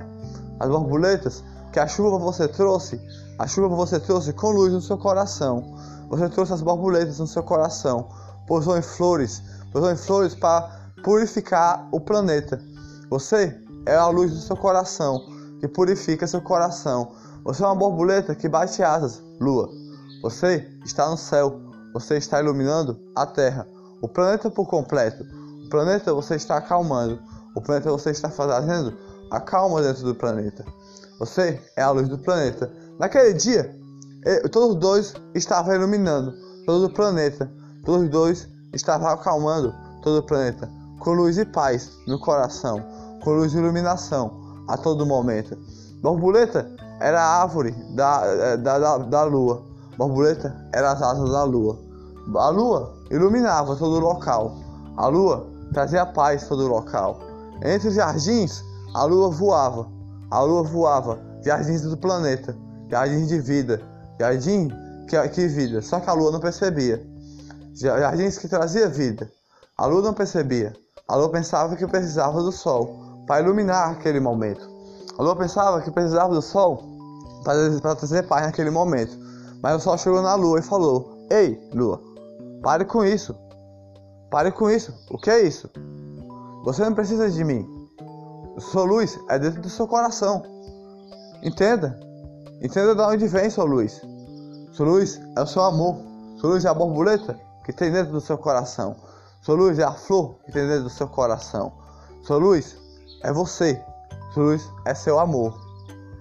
As 0.59 0.69
borboletas 0.69 1.43
que 1.71 1.79
a 1.79 1.87
chuva 1.87 2.17
você 2.17 2.47
trouxe, 2.47 3.01
a 3.39 3.47
chuva 3.47 3.75
você 3.75 3.99
trouxe 3.99 4.33
com 4.33 4.51
luz 4.51 4.73
no 4.73 4.81
seu 4.81 4.97
coração. 4.97 5.75
Você 6.09 6.27
trouxe 6.29 6.53
as 6.53 6.61
borboletas 6.61 7.19
no 7.19 7.27
seu 7.27 7.43
coração. 7.43 8.09
Pousou 8.47 8.77
em 8.77 8.81
flores, 8.81 9.41
pousou 9.71 9.91
em 9.91 9.97
flores 9.97 10.35
para 10.35 10.69
purificar 11.03 11.87
o 11.91 11.99
planeta. 11.99 12.61
Você 13.09 13.57
é 13.85 13.95
a 13.95 14.07
luz 14.07 14.31
do 14.31 14.39
seu 14.39 14.55
coração 14.55 15.21
que 15.59 15.67
purifica 15.67 16.27
seu 16.27 16.41
coração. 16.41 17.11
Você 17.43 17.63
é 17.63 17.65
uma 17.65 17.75
borboleta 17.75 18.35
que 18.35 18.49
bate 18.49 18.83
asas, 18.83 19.21
lua. 19.39 19.69
Você 20.21 20.67
está 20.85 21.09
no 21.09 21.17
céu. 21.17 21.70
Você 21.93 22.17
está 22.17 22.39
iluminando 22.39 22.99
a 23.15 23.25
terra. 23.25 23.67
O 24.01 24.07
planeta 24.07 24.49
por 24.49 24.67
completo. 24.67 25.23
O 25.65 25.69
planeta 25.69 26.13
você 26.13 26.35
está 26.35 26.57
acalmando. 26.57 27.19
O 27.55 27.61
planeta 27.61 27.91
você 27.91 28.11
está 28.11 28.29
fazendo 28.29 28.97
a 29.29 29.39
calma 29.39 29.81
dentro 29.81 30.03
do 30.03 30.15
planeta. 30.15 30.65
Você 31.19 31.61
é 31.75 31.81
a 31.81 31.91
luz 31.91 32.07
do 32.07 32.17
planeta. 32.17 32.71
Naquele 32.99 33.33
dia, 33.33 33.75
todos 34.51 34.75
dois 34.75 35.13
estavam 35.35 35.75
iluminando 35.75 36.33
todo 36.65 36.85
o 36.85 36.93
planeta. 36.93 37.51
Todos 37.85 38.09
dois 38.09 38.47
estavam 38.73 39.07
acalmando 39.07 39.73
todo 40.01 40.19
o 40.19 40.23
planeta. 40.23 40.69
Com 40.99 41.13
luz 41.13 41.37
e 41.37 41.45
paz 41.45 41.91
no 42.07 42.19
coração. 42.19 42.83
Com 43.23 43.31
luz 43.31 43.53
e 43.53 43.57
iluminação 43.57 44.65
a 44.67 44.77
todo 44.77 45.05
momento. 45.05 45.57
Borboleta 46.01 46.69
era 46.99 47.21
a 47.21 47.41
árvore 47.41 47.71
da, 47.95 48.55
da, 48.55 48.79
da, 48.79 48.97
da 48.97 49.23
lua. 49.23 49.70
Borboleta 50.01 50.55
era 50.73 50.93
as 50.93 51.01
asas 51.01 51.29
da 51.29 51.43
lua. 51.43 51.77
A 52.35 52.49
lua 52.49 52.91
iluminava 53.11 53.75
todo 53.75 53.97
o 53.97 53.99
local. 53.99 54.55
A 54.97 55.05
lua 55.05 55.45
trazia 55.71 56.07
paz 56.07 56.47
todo 56.47 56.65
o 56.65 56.67
local. 56.67 57.19
Entre 57.63 57.87
os 57.87 57.93
jardins, 57.93 58.63
a 58.95 59.03
lua 59.03 59.29
voava. 59.29 59.87
A 60.31 60.41
lua 60.41 60.63
voava. 60.63 61.19
Jardins 61.45 61.83
do 61.83 61.95
planeta. 61.95 62.57
Jardins 62.89 63.27
de 63.27 63.39
vida. 63.39 63.79
Jardim 64.19 64.71
que, 65.07 65.29
que 65.29 65.47
vida. 65.47 65.83
Só 65.83 65.99
que 65.99 66.09
a 66.09 66.13
lua 66.13 66.31
não 66.31 66.39
percebia. 66.39 66.99
Jardins 67.75 68.39
que 68.39 68.47
trazia 68.47 68.89
vida. 68.89 69.29
A 69.77 69.85
lua 69.85 70.01
não 70.01 70.15
percebia. 70.15 70.73
A 71.07 71.15
lua 71.15 71.29
pensava 71.29 71.75
que 71.75 71.85
precisava 71.85 72.41
do 72.41 72.51
sol 72.51 73.23
para 73.27 73.43
iluminar 73.43 73.91
aquele 73.91 74.19
momento. 74.19 74.67
A 75.19 75.21
lua 75.21 75.35
pensava 75.35 75.79
que 75.81 75.91
precisava 75.91 76.33
do 76.33 76.41
sol 76.41 76.83
para 77.43 77.95
trazer 77.95 78.23
paz 78.23 78.47
naquele 78.47 78.71
momento. 78.71 79.20
Mas 79.61 79.75
o 79.75 79.79
sol 79.79 79.97
chegou 79.97 80.21
na 80.21 80.35
lua 80.35 80.59
e 80.59 80.63
falou: 80.63 81.25
Ei, 81.29 81.59
lua, 81.73 82.01
pare 82.63 82.85
com 82.85 83.05
isso. 83.05 83.35
Pare 84.29 84.51
com 84.51 84.69
isso. 84.69 84.93
O 85.09 85.17
que 85.17 85.29
é 85.29 85.41
isso? 85.41 85.69
Você 86.63 86.83
não 86.83 86.93
precisa 86.93 87.29
de 87.29 87.43
mim. 87.43 87.67
Sua 88.57 88.83
luz 88.83 89.19
é 89.29 89.37
dentro 89.37 89.61
do 89.61 89.69
seu 89.69 89.87
coração. 89.87 90.43
Entenda. 91.43 91.99
Entenda 92.61 92.95
de 92.95 93.01
onde 93.01 93.27
vem 93.27 93.49
sua 93.49 93.65
luz. 93.65 94.01
Sua 94.71 94.85
luz 94.85 95.21
é 95.35 95.41
o 95.41 95.47
seu 95.47 95.63
amor. 95.63 95.97
Sua 96.39 96.51
luz 96.51 96.65
é 96.65 96.69
a 96.69 96.73
borboleta 96.73 97.39
que 97.65 97.73
tem 97.73 97.91
dentro 97.91 98.13
do 98.13 98.21
seu 98.21 98.37
coração. 98.37 98.95
Sua 99.41 99.55
luz 99.55 99.79
é 99.79 99.83
a 99.83 99.91
flor 99.91 100.35
que 100.45 100.51
tem 100.51 100.67
dentro 100.67 100.83
do 100.83 100.89
seu 100.89 101.07
coração. 101.07 101.73
Sua 102.23 102.37
luz 102.37 102.77
é 103.23 103.31
você. 103.33 103.81
Sua 104.33 104.43
luz 104.43 104.69
é 104.85 104.93
seu 104.93 105.19
amor. 105.19 105.53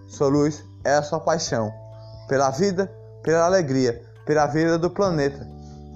Sua 0.09 0.29
luz 0.29 0.65
é 0.85 0.95
a 0.95 1.03
sua 1.03 1.21
paixão 1.21 1.71
pela 2.31 2.51
vida, 2.51 2.91
pela 3.23 3.45
alegria, 3.45 4.03
pela 4.27 4.47
vida 4.47 4.79
do 4.79 4.91
planeta, 4.91 5.47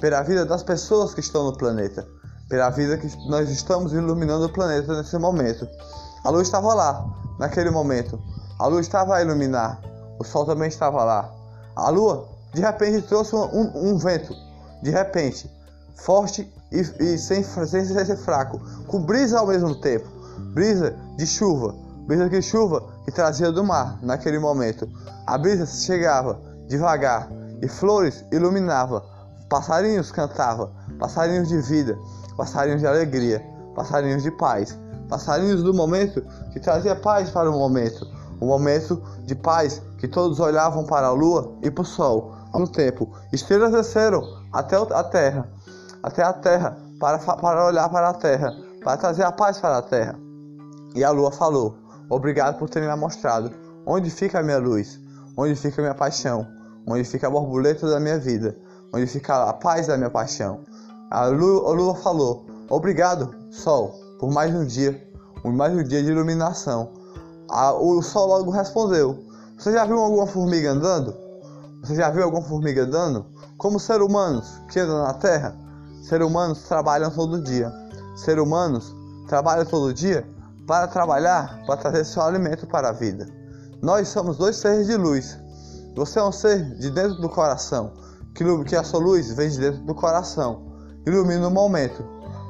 pela 0.01 0.23
vida 0.23 0.45
das 0.45 0.63
pessoas 0.63 1.15
que 1.15 1.21
estão 1.21 1.45
no 1.45 1.57
planeta, 1.57 2.07
pela 2.49 2.71
vida 2.71 2.99
que 2.99 3.09
nós 3.29 3.49
estamos 3.51 3.93
iluminando 3.93 4.47
o 4.47 4.53
planeta 4.53 4.97
nesse 4.97 5.17
momento. 5.19 5.67
A 6.25 6.31
luz 6.31 6.49
estava 6.49 6.75
lá, 6.75 7.05
naquele 7.39 7.71
momento. 7.71 8.21
A 8.59 8.67
luz 8.67 8.87
estava 8.87 9.17
a 9.17 9.23
iluminar. 9.23 9.81
O 10.19 10.25
sol 10.25 10.47
também 10.47 10.69
estava 10.69 11.03
lá. 11.05 11.33
A 11.77 11.91
lua, 11.91 12.29
de 12.53 12.61
repente, 12.61 13.03
trouxe 13.03 13.35
um, 13.35 13.45
um, 13.45 13.91
um 13.91 13.99
vento. 13.99 14.35
De 14.83 14.91
repente, 14.91 15.51
forte 15.95 16.53
e, 16.71 16.81
e 16.81 17.19
sem, 17.19 17.43
sem 17.43 17.85
ser 17.85 18.17
fraco, 18.17 18.61
com 18.87 19.03
brisa 19.03 19.39
ao 19.39 19.47
mesmo 19.47 19.75
tempo. 19.81 20.09
Brisa 20.53 20.97
de 21.17 21.27
chuva, 21.27 21.75
brisa 22.07 22.29
de 22.29 22.43
chuva 22.43 22.85
que 23.05 23.13
trazia 23.13 23.51
do 23.51 23.65
mar 23.65 23.99
naquele 24.03 24.39
momento. 24.39 24.89
A 25.27 25.39
brisa 25.39 25.67
chegava 25.67 26.41
devagar 26.69 27.29
e 27.63 27.69
flores 27.69 28.25
iluminava, 28.33 29.05
passarinhos 29.49 30.11
cantava, 30.11 30.71
passarinhos 30.99 31.49
de 31.49 31.61
vida, 31.61 31.99
passarinhos 32.37 32.81
de 32.81 32.87
alegria, 32.87 33.45
passarinhos 33.75 34.23
de 34.23 34.31
paz, 34.31 34.79
passarinhos 35.09 35.63
do 35.63 35.73
momento 35.73 36.23
que 36.53 36.61
trazia 36.61 36.95
paz 36.95 37.31
para 37.31 37.51
o 37.51 37.59
momento, 37.59 38.07
o 38.41 38.47
momento 38.47 39.03
de 39.25 39.35
paz 39.35 39.81
que 39.99 40.09
todos 40.09 40.41
olhavam 40.41 40.85
para 40.85 41.07
a 41.07 41.13
lua 41.13 41.57
e 41.63 41.71
para 41.71 41.83
o 41.83 41.87
sol. 41.87 42.35
No 42.53 42.69
tempo, 42.69 43.13
estrelas 43.33 43.73
desceram 43.73 44.23
até 44.53 44.77
a 44.77 45.05
terra, 45.05 45.49
até 46.03 46.23
a 46.23 46.33
terra 46.33 46.79
para, 47.01 47.19
para 47.19 47.67
olhar 47.67 47.89
para 47.89 48.11
a 48.11 48.15
terra, 48.15 48.53
para 48.83 48.97
trazer 48.97 49.25
a 49.25 49.33
paz 49.33 49.59
para 49.59 49.79
a 49.79 49.83
terra. 49.83 50.17
E 50.95 51.03
a 51.03 51.11
lua 51.11 51.33
falou: 51.33 51.77
Obrigado 52.09 52.59
por 52.59 52.69
ter 52.69 52.81
me 52.81 52.97
mostrado 52.97 53.51
onde 53.85 54.09
fica 54.09 54.39
a 54.39 54.43
minha 54.43 54.59
luz, 54.59 55.01
onde 55.37 55.57
fica 55.57 55.81
a 55.81 55.83
minha 55.83 55.95
paixão, 55.95 56.47
onde 56.87 57.05
fica 57.05 57.27
a 57.27 57.31
borboleta 57.31 57.89
da 57.89 57.99
minha 57.99 58.19
vida, 58.19 58.57
onde 58.93 59.07
fica 59.07 59.49
a 59.49 59.53
paz 59.53 59.87
da 59.87 59.97
minha 59.97 60.11
paixão. 60.11 60.61
A 61.11 61.27
lua, 61.27 61.71
a 61.71 61.73
lua 61.73 61.95
falou: 61.95 62.47
Obrigado, 62.69 63.35
sol, 63.51 63.95
por 64.19 64.31
mais 64.31 64.55
um 64.55 64.65
dia, 64.65 65.07
por 65.43 65.53
mais 65.53 65.75
um 65.75 65.83
dia 65.83 66.03
de 66.03 66.11
iluminação. 66.11 66.91
A, 67.51 67.73
o 67.73 68.03
sol 68.03 68.29
logo 68.29 68.51
respondeu: 68.51 69.25
Você 69.59 69.73
já 69.73 69.85
viu 69.85 69.99
alguma 69.99 70.27
formiga 70.27 70.71
andando? 70.71 71.15
Você 71.83 71.95
já 71.95 72.11
viu 72.11 72.25
alguma 72.25 72.43
formiga 72.43 72.85
andando? 72.85 73.27
Como 73.59 73.79
seres 73.79 74.07
humanos 74.07 74.61
que 74.71 74.81
andam 74.81 75.03
na 75.03 75.15
Terra, 75.15 75.55
seres 76.03 76.27
humanos 76.27 76.63
trabalham 76.63 77.11
todo 77.11 77.43
dia. 77.43 77.73
Seres 78.17 78.43
humanos 78.43 78.95
trabalham 79.29 79.65
todo 79.67 79.93
dia 79.93 80.27
para 80.67 80.89
trabalhar, 80.89 81.63
para 81.67 81.77
trazer 81.77 82.05
seu 82.05 82.23
alimento 82.23 82.67
para 82.67 82.89
a 82.89 82.93
vida. 82.93 83.29
Nós 83.83 84.09
somos 84.09 84.39
dois 84.39 84.57
seres 84.57 84.87
de 84.87 84.97
luz. 84.97 85.39
Você 85.95 86.19
é 86.19 86.25
um 86.25 86.33
ser 86.33 86.75
de 86.77 86.91
dentro 86.91 87.21
do 87.21 87.29
coração, 87.29 87.93
que, 88.35 88.77
a 88.77 88.83
sua 88.83 89.01
luz 89.01 89.33
vem 89.33 89.49
de 89.49 89.59
dentro 89.59 89.83
do 89.83 89.95
coração, 89.95 90.67
ilumina 91.07 91.49
o 91.49 91.51
momento. 91.51 92.05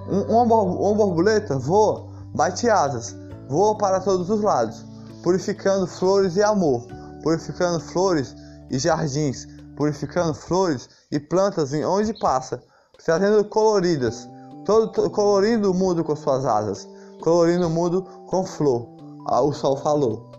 Um, 0.08 0.42
uma, 0.42 0.62
uma 0.62 0.94
borboleta 0.94 1.58
voa, 1.58 2.06
bate 2.34 2.68
asas, 2.68 3.14
voa 3.48 3.76
para 3.76 4.00
todos 4.00 4.30
os 4.30 4.40
lados, 4.40 4.84
purificando 5.22 5.86
flores 5.86 6.36
e 6.36 6.42
amor, 6.42 6.86
purificando 7.22 7.80
flores 7.80 8.34
e 8.70 8.78
jardins, 8.78 9.46
purificando 9.76 10.34
flores 10.34 10.88
e 11.10 11.20
plantas 11.20 11.72
em 11.72 11.84
onde 11.84 12.18
passa, 12.18 12.62
trazendo 13.04 13.44
coloridas, 13.44 14.28
todo, 14.64 15.10
colorindo 15.10 15.70
o 15.70 15.74
mundo 15.74 16.02
com 16.02 16.16
suas 16.16 16.44
asas 16.46 16.88
colorindo 17.24 17.66
o 17.66 17.70
mundo 17.70 18.02
com 18.26 18.44
flor. 18.44 18.86
Ah, 19.26 19.40
o 19.40 19.52
sol 19.52 19.78
falou. 19.78 20.30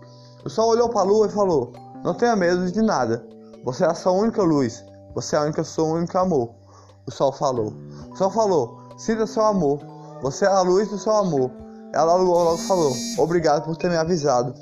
O 0.44 0.48
sol 0.48 0.70
olhou 0.70 0.88
para 0.88 1.00
a 1.00 1.04
lua 1.04 1.26
e 1.26 1.30
falou: 1.30 1.72
Não 2.06 2.14
tenha 2.14 2.36
medo 2.36 2.70
de 2.70 2.80
nada. 2.82 3.26
Você 3.64 3.82
é 3.82 3.88
a 3.88 3.94
sua 3.94 4.12
única 4.12 4.40
luz. 4.40 4.84
Você 5.12 5.34
é 5.34 5.40
a 5.40 5.42
única 5.42 5.64
sua 5.64 5.86
única 5.86 6.20
amor. 6.20 6.50
O 7.04 7.10
sol 7.10 7.32
falou. 7.32 7.74
O 8.12 8.16
sol 8.16 8.30
falou: 8.30 8.78
Sinta 8.96 9.26
seu 9.26 9.44
amor. 9.44 9.80
Você 10.22 10.44
é 10.44 10.48
a 10.48 10.60
luz 10.60 10.88
do 10.88 10.98
seu 10.98 11.12
amor. 11.12 11.50
Ela 11.92 12.14
logo, 12.14 12.30
logo 12.30 12.58
falou: 12.58 12.92
Obrigado 13.18 13.64
por 13.64 13.76
ter 13.76 13.90
me 13.90 13.96
avisado. 13.96 14.54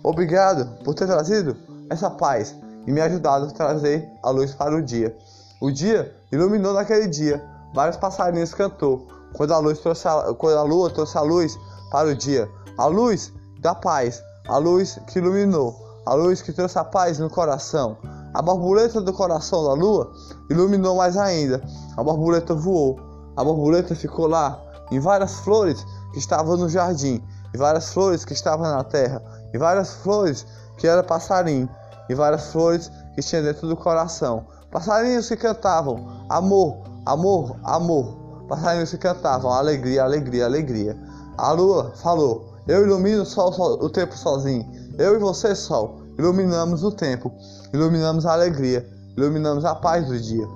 Obrigado 0.00 0.64
por 0.84 0.94
ter 0.94 1.08
trazido 1.08 1.56
essa 1.90 2.08
paz 2.08 2.54
e 2.86 2.92
me 2.92 3.00
ajudado 3.00 3.46
a 3.46 3.50
trazer 3.50 4.08
a 4.22 4.30
luz 4.30 4.54
para 4.54 4.76
o 4.76 4.80
dia. 4.80 5.12
O 5.60 5.72
dia 5.72 6.14
iluminou 6.30 6.72
naquele 6.72 7.08
dia. 7.08 7.44
Vários 7.74 7.96
passarinhos 7.96 8.54
cantou. 8.54 9.08
Quando 9.32 9.52
a 9.52 9.58
luz 9.58 9.80
trouxe 9.80 10.06
a, 10.06 10.32
quando 10.34 10.56
a 10.56 10.62
lua 10.62 10.88
trouxe 10.88 11.18
a 11.18 11.22
luz 11.22 11.58
para 11.90 12.10
o 12.10 12.14
dia. 12.14 12.48
A 12.78 12.86
luz 12.86 13.32
da 13.58 13.74
paz, 13.74 14.22
a 14.46 14.56
luz 14.56 15.00
que 15.08 15.18
iluminou, 15.18 15.81
a 16.04 16.14
luz 16.14 16.42
que 16.42 16.52
trouxe 16.52 16.78
a 16.78 16.84
paz 16.84 17.18
no 17.18 17.30
coração. 17.30 17.96
A 18.34 18.40
borboleta 18.40 19.00
do 19.00 19.12
coração 19.12 19.64
da 19.64 19.74
lua 19.74 20.12
iluminou 20.50 20.96
mais 20.96 21.16
ainda. 21.16 21.62
A 21.96 22.02
borboleta 22.02 22.54
voou. 22.54 22.98
A 23.36 23.44
borboleta 23.44 23.94
ficou 23.94 24.26
lá 24.26 24.60
em 24.90 25.00
várias 25.00 25.34
flores 25.40 25.84
que 26.12 26.18
estavam 26.18 26.56
no 26.56 26.68
jardim, 26.68 27.22
e 27.54 27.58
várias 27.58 27.92
flores 27.92 28.24
que 28.24 28.32
estavam 28.32 28.70
na 28.70 28.84
terra, 28.84 29.22
e 29.52 29.58
várias 29.58 29.94
flores 29.94 30.46
que 30.76 30.86
era 30.86 31.02
passarinho, 31.02 31.68
e 32.08 32.14
várias 32.14 32.52
flores 32.52 32.90
que 33.14 33.22
tinha 33.22 33.42
dentro 33.42 33.66
do 33.66 33.76
coração. 33.76 34.44
Passarinhos 34.70 35.28
que 35.28 35.36
cantavam 35.36 36.26
amor, 36.28 36.78
amor, 37.06 37.56
amor. 37.64 38.16
Passarinhos 38.48 38.90
que 38.90 38.98
cantavam 38.98 39.50
alegria, 39.50 40.04
alegria, 40.04 40.44
alegria. 40.44 40.96
A 41.38 41.52
lua 41.52 41.92
falou: 41.96 42.54
Eu 42.66 42.82
ilumino 42.82 43.24
sol, 43.24 43.50
o 43.82 43.88
tempo 43.88 44.16
sozinho. 44.16 44.81
Eu 44.98 45.14
e 45.14 45.18
você, 45.18 45.54
sol, 45.54 46.02
iluminamos 46.18 46.84
o 46.84 46.92
tempo, 46.92 47.32
iluminamos 47.72 48.26
a 48.26 48.32
alegria, 48.32 48.86
iluminamos 49.16 49.64
a 49.64 49.74
paz 49.74 50.06
do 50.06 50.18
dia. 50.18 50.46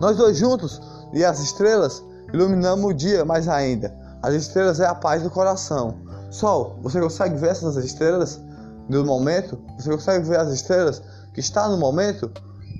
Nós 0.00 0.16
dois 0.16 0.36
juntos 0.36 0.80
e 1.12 1.24
as 1.24 1.40
estrelas 1.40 2.04
iluminamos 2.32 2.84
o 2.84 2.94
dia 2.94 3.24
mais 3.24 3.48
ainda. 3.48 3.94
As 4.22 4.34
estrelas 4.34 4.80
é 4.80 4.86
a 4.86 4.94
paz 4.94 5.22
do 5.22 5.30
coração. 5.30 5.96
Sol, 6.30 6.78
você 6.82 7.00
consegue 7.00 7.36
ver 7.36 7.50
essas 7.50 7.76
estrelas 7.76 8.40
no 8.88 9.04
momento? 9.04 9.58
Você 9.78 9.90
consegue 9.90 10.28
ver 10.28 10.38
as 10.38 10.52
estrelas 10.52 11.02
que 11.32 11.40
está 11.40 11.68
no 11.68 11.76
momento? 11.76 12.30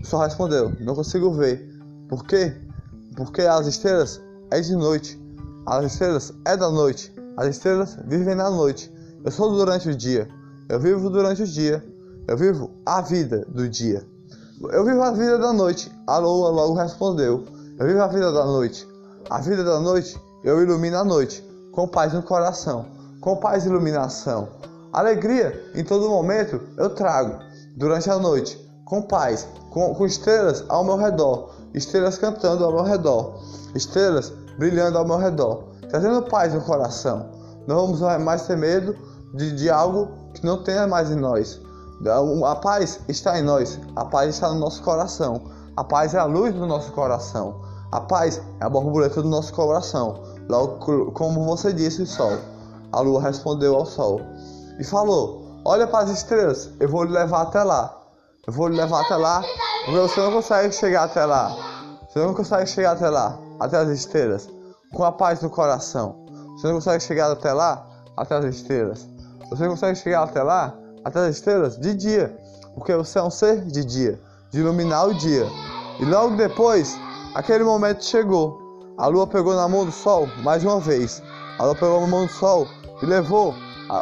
Sol 0.03 0.21
respondeu: 0.21 0.73
Não 0.81 0.95
consigo 0.95 1.33
ver. 1.33 1.67
Por 2.09 2.25
quê? 2.25 2.55
Porque 3.17 3.43
as 3.43 3.67
estrelas 3.67 4.21
é 4.51 4.61
de 4.61 4.77
noite. 4.77 5.21
As 5.67 5.85
estrelas 5.93 6.33
é 6.45 6.57
da 6.57 6.71
noite. 6.71 7.13
As 7.37 7.49
estrelas 7.49 7.97
vivem 8.07 8.35
na 8.35 8.51
noite. 8.51 8.93
Eu 9.25 9.31
sou 9.31 9.53
durante 9.53 9.89
o 9.89 9.97
dia. 9.97 10.29
Eu 10.69 10.81
vivo 10.81 11.11
durante 11.11 11.43
o 11.43 11.47
dia. 11.47 11.85
Eu 12.27 12.37
vivo 12.37 12.71
a 12.85 13.01
vida 13.01 13.47
do 13.49 13.69
dia. 13.69 14.05
Eu 14.73 14.85
vivo 14.85 15.03
a 15.03 15.11
vida 15.13 15.39
da 15.39 15.53
noite. 15.53 15.93
A 16.07 16.19
lua 16.19 16.51
logo 16.51 16.75
respondeu. 16.75 17.45
Eu 17.79 17.87
vivo 17.87 18.03
a 18.03 18.09
vida 18.09 18.33
da 18.33 18.45
noite. 18.45 18.87
A 19.31 19.41
vida 19.41 19.63
da 19.63 19.79
noite 19.79 20.21
eu 20.43 20.61
ilumino 20.61 20.99
a 20.99 21.05
noite. 21.05 21.45
Com 21.73 21.87
paz 21.87 22.13
no 22.13 22.23
coração. 22.23 22.87
Com 23.21 23.37
paz 23.37 23.65
e 23.65 23.69
iluminação. 23.69 24.49
Alegria 24.93 25.71
em 25.75 25.85
todo 25.85 26.09
momento 26.09 26.61
eu 26.77 26.91
trago. 26.91 27.39
Durante 27.77 28.11
a 28.11 28.19
noite. 28.19 28.59
Com 28.85 29.03
paz. 29.03 29.47
Com, 29.71 29.95
com 29.95 30.07
estrelas 30.07 30.65
ao 30.69 30.85
meu 30.85 30.97
redor. 30.97 31.55
Estrelas 31.75 32.19
cantando 32.19 32.65
ao 32.65 32.73
meu 32.73 32.83
redor. 32.83 33.41
Estrelas 33.75 34.33
brilhando 34.59 34.99
ao 34.99 35.07
meu 35.07 35.19
redor, 35.19 35.65
trazendo 35.89 36.23
paz 36.23 36.53
no 36.55 36.61
coração. 36.63 37.31
Não 37.67 37.77
vamos 37.77 38.01
mais 38.23 38.47
ter 38.47 38.57
medo 38.57 38.97
de, 39.35 39.53
de 39.53 39.71
algo 39.71 40.09
que 40.37 40.47
não 40.47 40.63
tenha 40.63 40.87
mais 40.87 41.11
em 41.11 41.17
nós. 41.17 41.61
A 42.45 42.55
paz 42.57 43.01
está 43.09 43.39
em 43.39 43.43
nós, 43.43 43.81
a 43.95 44.05
paz 44.05 44.35
está 44.35 44.49
no 44.51 44.61
nosso 44.61 44.83
coração. 44.83 45.41
A 45.77 45.85
paz 45.85 46.15
é 46.15 46.19
a 46.19 46.25
luz 46.25 46.55
do 46.55 46.67
nosso 46.67 46.93
coração. 46.93 47.61
A 47.93 48.01
paz 48.01 48.41
é 48.61 48.65
a 48.65 48.69
borboleta 48.69 49.23
do 49.23 49.29
nosso 49.29 49.53
coração. 49.53 50.23
Logo, 50.49 51.13
como 51.13 51.45
você 51.45 51.73
disse, 51.73 52.07
sol. 52.07 52.39
A 52.93 53.01
lua 53.01 53.21
respondeu 53.21 53.75
ao 53.75 53.87
sol 53.87 54.21
e 54.79 54.85
falou: 54.85 55.61
Olha 55.65 55.87
para 55.87 56.05
as 56.05 56.11
estrelas, 56.11 56.71
eu 56.79 56.89
vou 56.89 57.05
lhe 57.05 57.13
levar 57.13 57.43
até 57.43 57.63
lá. 57.63 57.97
Eu 58.47 58.53
vou 58.53 58.69
lhe 58.69 58.77
levar 58.77 59.03
até 59.03 59.17
lá, 59.17 59.43
você 59.91 60.21
não 60.21 60.33
consegue 60.33 60.73
chegar 60.73 61.05
até 61.05 61.25
lá. 61.25 61.55
Você 62.09 62.21
não 62.21 62.33
consegue 62.33 62.67
chegar 62.69 62.93
até 62.93 63.11
lá 63.11 63.39
até 63.59 63.77
as 63.77 63.89
estrelas, 63.89 64.49
com 64.93 65.05
a 65.05 65.13
paz 65.13 65.41
no 65.41 65.51
coração. 65.51 66.25
Você 66.57 66.67
não 66.67 66.75
consegue 66.75 67.03
chegar 67.03 67.31
até 67.31 67.53
lá, 67.53 67.87
até 68.17 68.35
as 68.37 68.45
estrelas. 68.45 69.07
Você 69.51 69.69
consegue 69.69 69.97
chegar 69.97 70.25
até 70.25 70.43
lá, 70.43 70.75
até 71.05 71.21
as 71.21 71.37
estrelas, 71.37 71.79
de 71.79 71.95
dia. 71.95 72.37
porque 72.75 72.95
você 72.95 73.19
é 73.19 73.23
um 73.23 73.31
ser 73.31 73.65
de 73.65 73.85
dia, 73.85 74.21
de 74.51 74.61
iluminar 74.61 75.09
o 75.09 75.15
dia. 75.15 75.47
E 75.99 76.05
logo 76.05 76.37
depois, 76.37 76.99
aquele 77.35 77.65
momento 77.65 78.05
chegou. 78.05 78.61
A 78.99 79.07
lua 79.07 79.27
pegou 79.27 79.55
na 79.55 79.69
mão 79.69 79.85
do 79.85 79.93
sol 79.93 80.29
mais 80.43 80.63
uma 80.63 80.81
vez. 80.81 81.23
A 81.59 81.65
lua 81.65 81.75
pegou 81.75 82.01
na 82.01 82.07
mão 82.07 82.27
do 82.27 82.33
sol 82.33 82.67
e 83.03 83.07
levou 83.07 83.55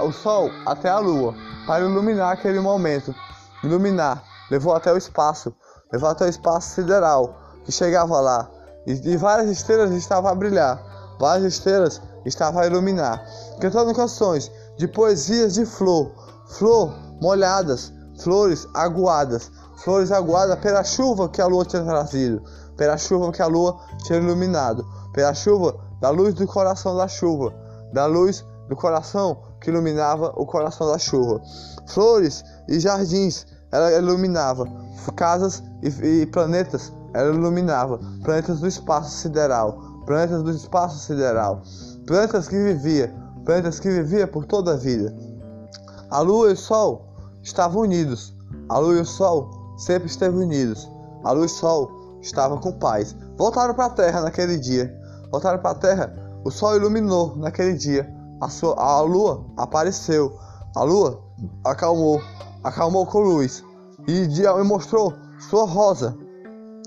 o 0.03 0.13
sol 0.13 0.51
até 0.67 0.89
a 0.89 0.99
lua 0.99 1.35
para 1.67 1.85
iluminar 1.85 2.33
aquele 2.33 2.59
momento. 2.59 3.15
Iluminar, 3.63 4.25
levou 4.51 4.75
até 4.75 4.93
o 4.93 4.97
espaço, 4.97 5.55
levou 5.93 6.09
até 6.09 6.25
o 6.25 6.29
espaço 6.29 6.75
sideral 6.75 7.39
que 7.65 7.71
chegava 7.71 8.21
lá. 8.21 8.51
E, 8.87 8.93
e 8.93 9.17
várias 9.17 9.51
estrelas 9.51 9.93
estavam 9.93 10.31
a 10.31 10.35
brilhar, 10.35 10.83
várias 11.19 11.55
estrelas 11.55 12.03
estavam 12.27 12.61
a 12.61 12.67
iluminar, 12.67 13.25
cantando 13.61 13.95
canções 13.95 14.51
de 14.77 14.89
poesias 14.89 15.55
de 15.55 15.65
flor, 15.65 16.13
flor 16.47 16.95
molhadas, 17.21 17.93
flores 18.21 18.67
aguadas, 18.75 19.51
flores 19.77 20.11
aguadas 20.11 20.59
pela 20.59 20.85
chuva 20.85 21.29
que 21.29 21.41
a 21.41 21.47
lua 21.47 21.65
tinha 21.65 21.85
trazido, 21.85 22.43
pela 22.77 22.97
chuva 22.97 23.33
que 23.33 23.43
a 23.43 23.47
lua 23.47 23.79
tinha 24.05 24.19
iluminado, 24.19 24.85
pela 25.13 25.35
chuva 25.35 25.77
da 26.01 26.11
luz 26.11 26.35
do 26.35 26.47
coração 26.47 26.97
da 26.97 27.09
chuva, 27.09 27.55
da 27.93 28.07
luz 28.07 28.45
do 28.69 28.77
coração 28.77 29.43
que 29.61 29.71
iluminava 29.71 30.33
o 30.37 30.47
coração 30.47 30.91
da 30.91 30.99
chuva. 30.99 31.41
Flores 31.87 32.45
e 32.69 32.79
jardins 32.79 33.47
ela 33.71 33.91
iluminava, 33.93 34.67
casas 35.17 35.63
e, 35.83 36.23
e 36.23 36.27
planetas 36.27 36.93
ela 37.13 37.33
iluminava, 37.33 37.99
planetas 38.23 38.61
do 38.61 38.67
espaço 38.67 39.11
sideral, 39.17 40.03
planetas 40.07 40.43
do 40.43 40.51
espaço 40.51 40.99
sideral, 40.99 41.63
planetas 42.07 42.49
que 42.49 42.57
vivia, 42.57 43.15
planetas 43.45 43.79
que 43.79 43.89
vivia 43.89 44.27
por 44.27 44.45
toda 44.45 44.73
a 44.73 44.77
vida. 44.77 45.15
A 46.11 46.21
lua 46.21 46.51
e 46.51 46.53
o 46.53 46.57
sol 46.57 47.15
estavam 47.43 47.83
unidos. 47.83 48.35
A 48.69 48.79
lua 48.79 48.95
e 48.95 49.01
o 49.01 49.05
sol 49.05 49.75
sempre 49.77 50.09
esteve 50.09 50.37
unidos. 50.37 50.89
A 51.25 51.33
lua 51.33 51.45
e 51.45 51.47
o 51.47 51.49
sol 51.49 52.19
estavam 52.21 52.59
com 52.59 52.73
paz. 52.73 53.15
Voltaram 53.37 53.75
para 53.75 53.87
a 53.87 53.91
terra 53.91 54.21
naquele 54.23 54.59
dia. 54.59 54.95
Voltaram 55.31 55.59
para 55.61 55.71
a 55.71 55.75
terra. 55.75 56.41
O 56.45 56.51
sol 56.51 56.77
iluminou 56.77 57.37
naquele 57.37 57.75
dia. 57.75 58.09
A, 58.41 58.49
sua, 58.49 58.75
a 58.81 59.01
lua 59.01 59.45
apareceu. 59.57 60.39
A 60.75 60.83
lua 60.83 61.23
acalmou. 61.65 62.21
Acalmou 62.63 63.07
com 63.07 63.21
luz. 63.21 63.63
E, 64.07 64.25
e 64.25 64.63
mostrou 64.63 65.13
sua 65.51 65.65
rosa 65.65 66.17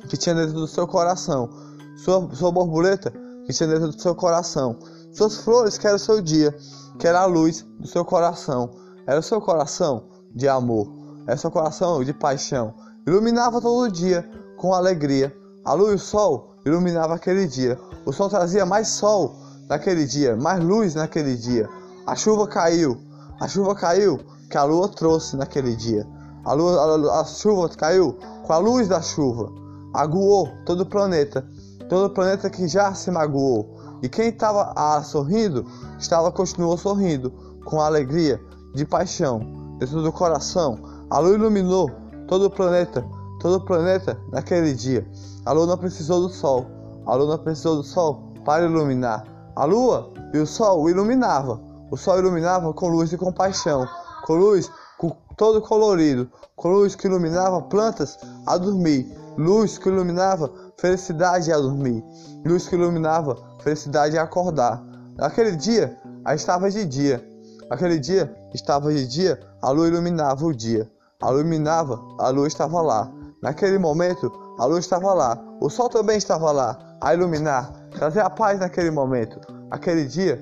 que 0.07 0.17
tinha 0.17 0.35
dentro 0.35 0.53
do 0.53 0.67
seu 0.67 0.87
coração. 0.87 1.49
Sua, 1.97 2.29
sua 2.33 2.51
borboleta 2.51 3.11
que 3.45 3.53
tinha 3.53 3.67
dentro 3.67 3.91
do 3.91 4.01
seu 4.01 4.15
coração. 4.15 4.77
Suas 5.17 5.37
flores 5.37 5.79
que 5.79 5.87
era 5.87 5.95
o 5.95 5.99
seu 5.99 6.21
dia. 6.21 6.55
Que 6.99 7.07
era 7.07 7.21
a 7.21 7.25
luz 7.25 7.65
do 7.79 7.87
seu 7.87 8.05
coração. 8.05 8.69
Era 9.07 9.19
o 9.19 9.23
seu 9.23 9.41
coração 9.41 10.03
de 10.35 10.47
amor, 10.47 10.87
é 11.25 11.35
seu 11.35 11.49
coração 11.49 12.03
de 12.03 12.13
paixão. 12.13 12.75
Iluminava 13.07 13.59
todo 13.59 13.91
dia 13.91 14.29
com 14.57 14.75
alegria. 14.75 15.35
A 15.65 15.73
luz 15.73 15.91
e 15.93 15.95
o 15.95 15.99
sol 15.99 16.55
iluminava 16.63 17.15
aquele 17.15 17.47
dia. 17.47 17.79
O 18.05 18.13
sol 18.13 18.29
trazia 18.29 18.63
mais 18.63 18.89
sol 18.89 19.35
naquele 19.67 20.05
dia, 20.05 20.35
mais 20.35 20.63
luz 20.63 20.93
naquele 20.93 21.35
dia. 21.35 21.67
A 22.05 22.15
chuva 22.15 22.47
caiu, 22.47 22.95
a 23.39 23.47
chuva 23.47 23.73
caiu 23.73 24.19
que 24.51 24.57
a 24.57 24.65
lua 24.65 24.87
trouxe 24.87 25.35
naquele 25.35 25.75
dia. 25.75 26.05
A, 26.45 26.53
lua, 26.53 27.15
a, 27.15 27.21
a 27.21 27.25
chuva 27.25 27.69
caiu 27.69 28.15
com 28.45 28.53
a 28.53 28.57
luz 28.59 28.87
da 28.87 29.01
chuva. 29.01 29.51
Aguou 29.95 30.47
todo 30.63 30.81
o 30.81 30.85
planeta, 30.85 31.43
todo 31.89 32.05
o 32.05 32.13
planeta 32.13 32.51
que 32.51 32.67
já 32.67 32.93
se 32.93 33.09
magoou. 33.09 33.76
E 34.01 34.09
quem 34.09 34.29
estava 34.29 34.73
ah, 34.75 35.01
sorrindo, 35.03 35.65
estava 35.97 36.31
continuou 36.31 36.77
sorrindo 36.77 37.31
com 37.65 37.81
alegria 37.81 38.39
de 38.73 38.85
paixão 38.85 39.39
dentro 39.79 40.01
do 40.01 40.11
coração. 40.11 40.77
A 41.09 41.19
lua 41.19 41.35
iluminou 41.35 41.89
todo 42.27 42.45
o 42.45 42.49
planeta, 42.49 43.05
todo 43.39 43.55
o 43.55 43.65
planeta 43.65 44.19
naquele 44.31 44.73
dia. 44.73 45.07
A 45.45 45.51
lua 45.51 45.65
não 45.65 45.77
precisou 45.77 46.21
do 46.21 46.29
sol, 46.29 46.65
a 47.05 47.15
lua 47.15 47.37
não 47.37 47.43
precisou 47.43 47.77
do 47.77 47.83
sol 47.83 48.33
para 48.45 48.65
iluminar. 48.65 49.25
A 49.55 49.65
lua 49.65 50.11
e 50.33 50.37
o 50.37 50.45
sol 50.45 50.89
iluminava. 50.89 51.59
O 51.89 51.97
sol 51.97 52.19
iluminava 52.19 52.73
com 52.73 52.89
luz 52.89 53.11
e 53.13 53.17
compaixão, 53.17 53.87
com 54.25 54.33
luz 54.35 54.69
com 54.97 55.15
todo 55.37 55.61
colorido, 55.61 56.29
com 56.55 56.69
luz 56.69 56.95
que 56.95 57.07
iluminava 57.07 57.61
plantas 57.61 58.17
a 58.45 58.57
dormir, 58.57 59.15
luz 59.37 59.77
que 59.77 59.87
iluminava 59.87 60.51
felicidade 60.77 61.51
a 61.51 61.57
dormir, 61.57 62.03
luz 62.45 62.67
que 62.67 62.75
iluminava 62.75 63.37
felicidade 63.61 64.17
a 64.17 64.23
acordar. 64.23 64.83
Naquele 65.15 65.55
dia, 65.55 65.97
estava 66.33 66.69
de 66.69 66.85
dia. 66.85 67.23
Aquele 67.69 67.99
dia 67.99 68.33
estava 68.53 68.93
de 68.93 69.05
dia, 69.07 69.39
a 69.61 69.69
lua 69.71 69.87
iluminava 69.87 70.45
o 70.45 70.53
dia. 70.53 70.89
A 71.21 71.29
lua 71.29 71.41
iluminava, 71.41 71.99
a 72.19 72.29
lua 72.29 72.47
estava 72.47 72.81
lá. 72.81 73.11
Naquele 73.41 73.77
momento, 73.77 74.31
a 74.57 74.65
lua 74.65 74.79
estava 74.79 75.13
lá. 75.13 75.37
O 75.59 75.69
sol 75.69 75.89
também 75.89 76.17
estava 76.17 76.51
lá, 76.51 76.77
a 77.01 77.13
iluminar, 77.13 77.71
trazer 77.91 78.21
a 78.21 78.29
paz 78.29 78.59
naquele 78.59 78.91
momento. 78.91 79.39
Aquele 79.69 80.05
dia, 80.05 80.39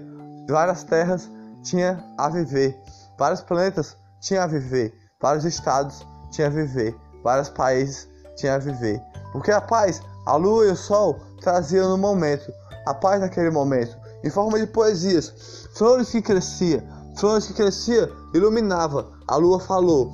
várias 0.49 0.83
terras 0.83 1.29
tinham 1.63 1.97
a 2.17 2.29
viver, 2.29 2.77
vários 3.17 3.41
planetas 3.41 3.97
tinham 4.21 4.43
a 4.43 4.47
viver, 4.47 4.93
vários 5.21 5.45
estados 5.45 6.05
tinham 6.31 6.49
a 6.49 6.53
viver, 6.53 6.95
vários 7.23 7.49
países 7.49 8.07
tinham 8.35 8.55
a 8.55 8.59
viver. 8.59 9.01
Porque 9.31 9.51
a 9.51 9.61
paz, 9.61 10.01
a 10.25 10.35
lua 10.35 10.65
e 10.65 10.71
o 10.71 10.75
sol 10.75 11.19
traziam 11.41 11.89
no 11.89 11.97
momento, 11.97 12.51
a 12.85 12.93
paz 12.93 13.21
naquele 13.21 13.49
momento, 13.49 13.97
em 14.23 14.29
forma 14.29 14.59
de 14.59 14.67
poesias, 14.67 15.67
flores 15.73 16.09
que 16.09 16.21
cresciam, 16.21 16.81
Flores 17.15 17.47
que 17.47 17.53
crescia, 17.53 18.11
iluminava. 18.33 19.07
A 19.27 19.37
lua 19.37 19.59
falou. 19.59 20.11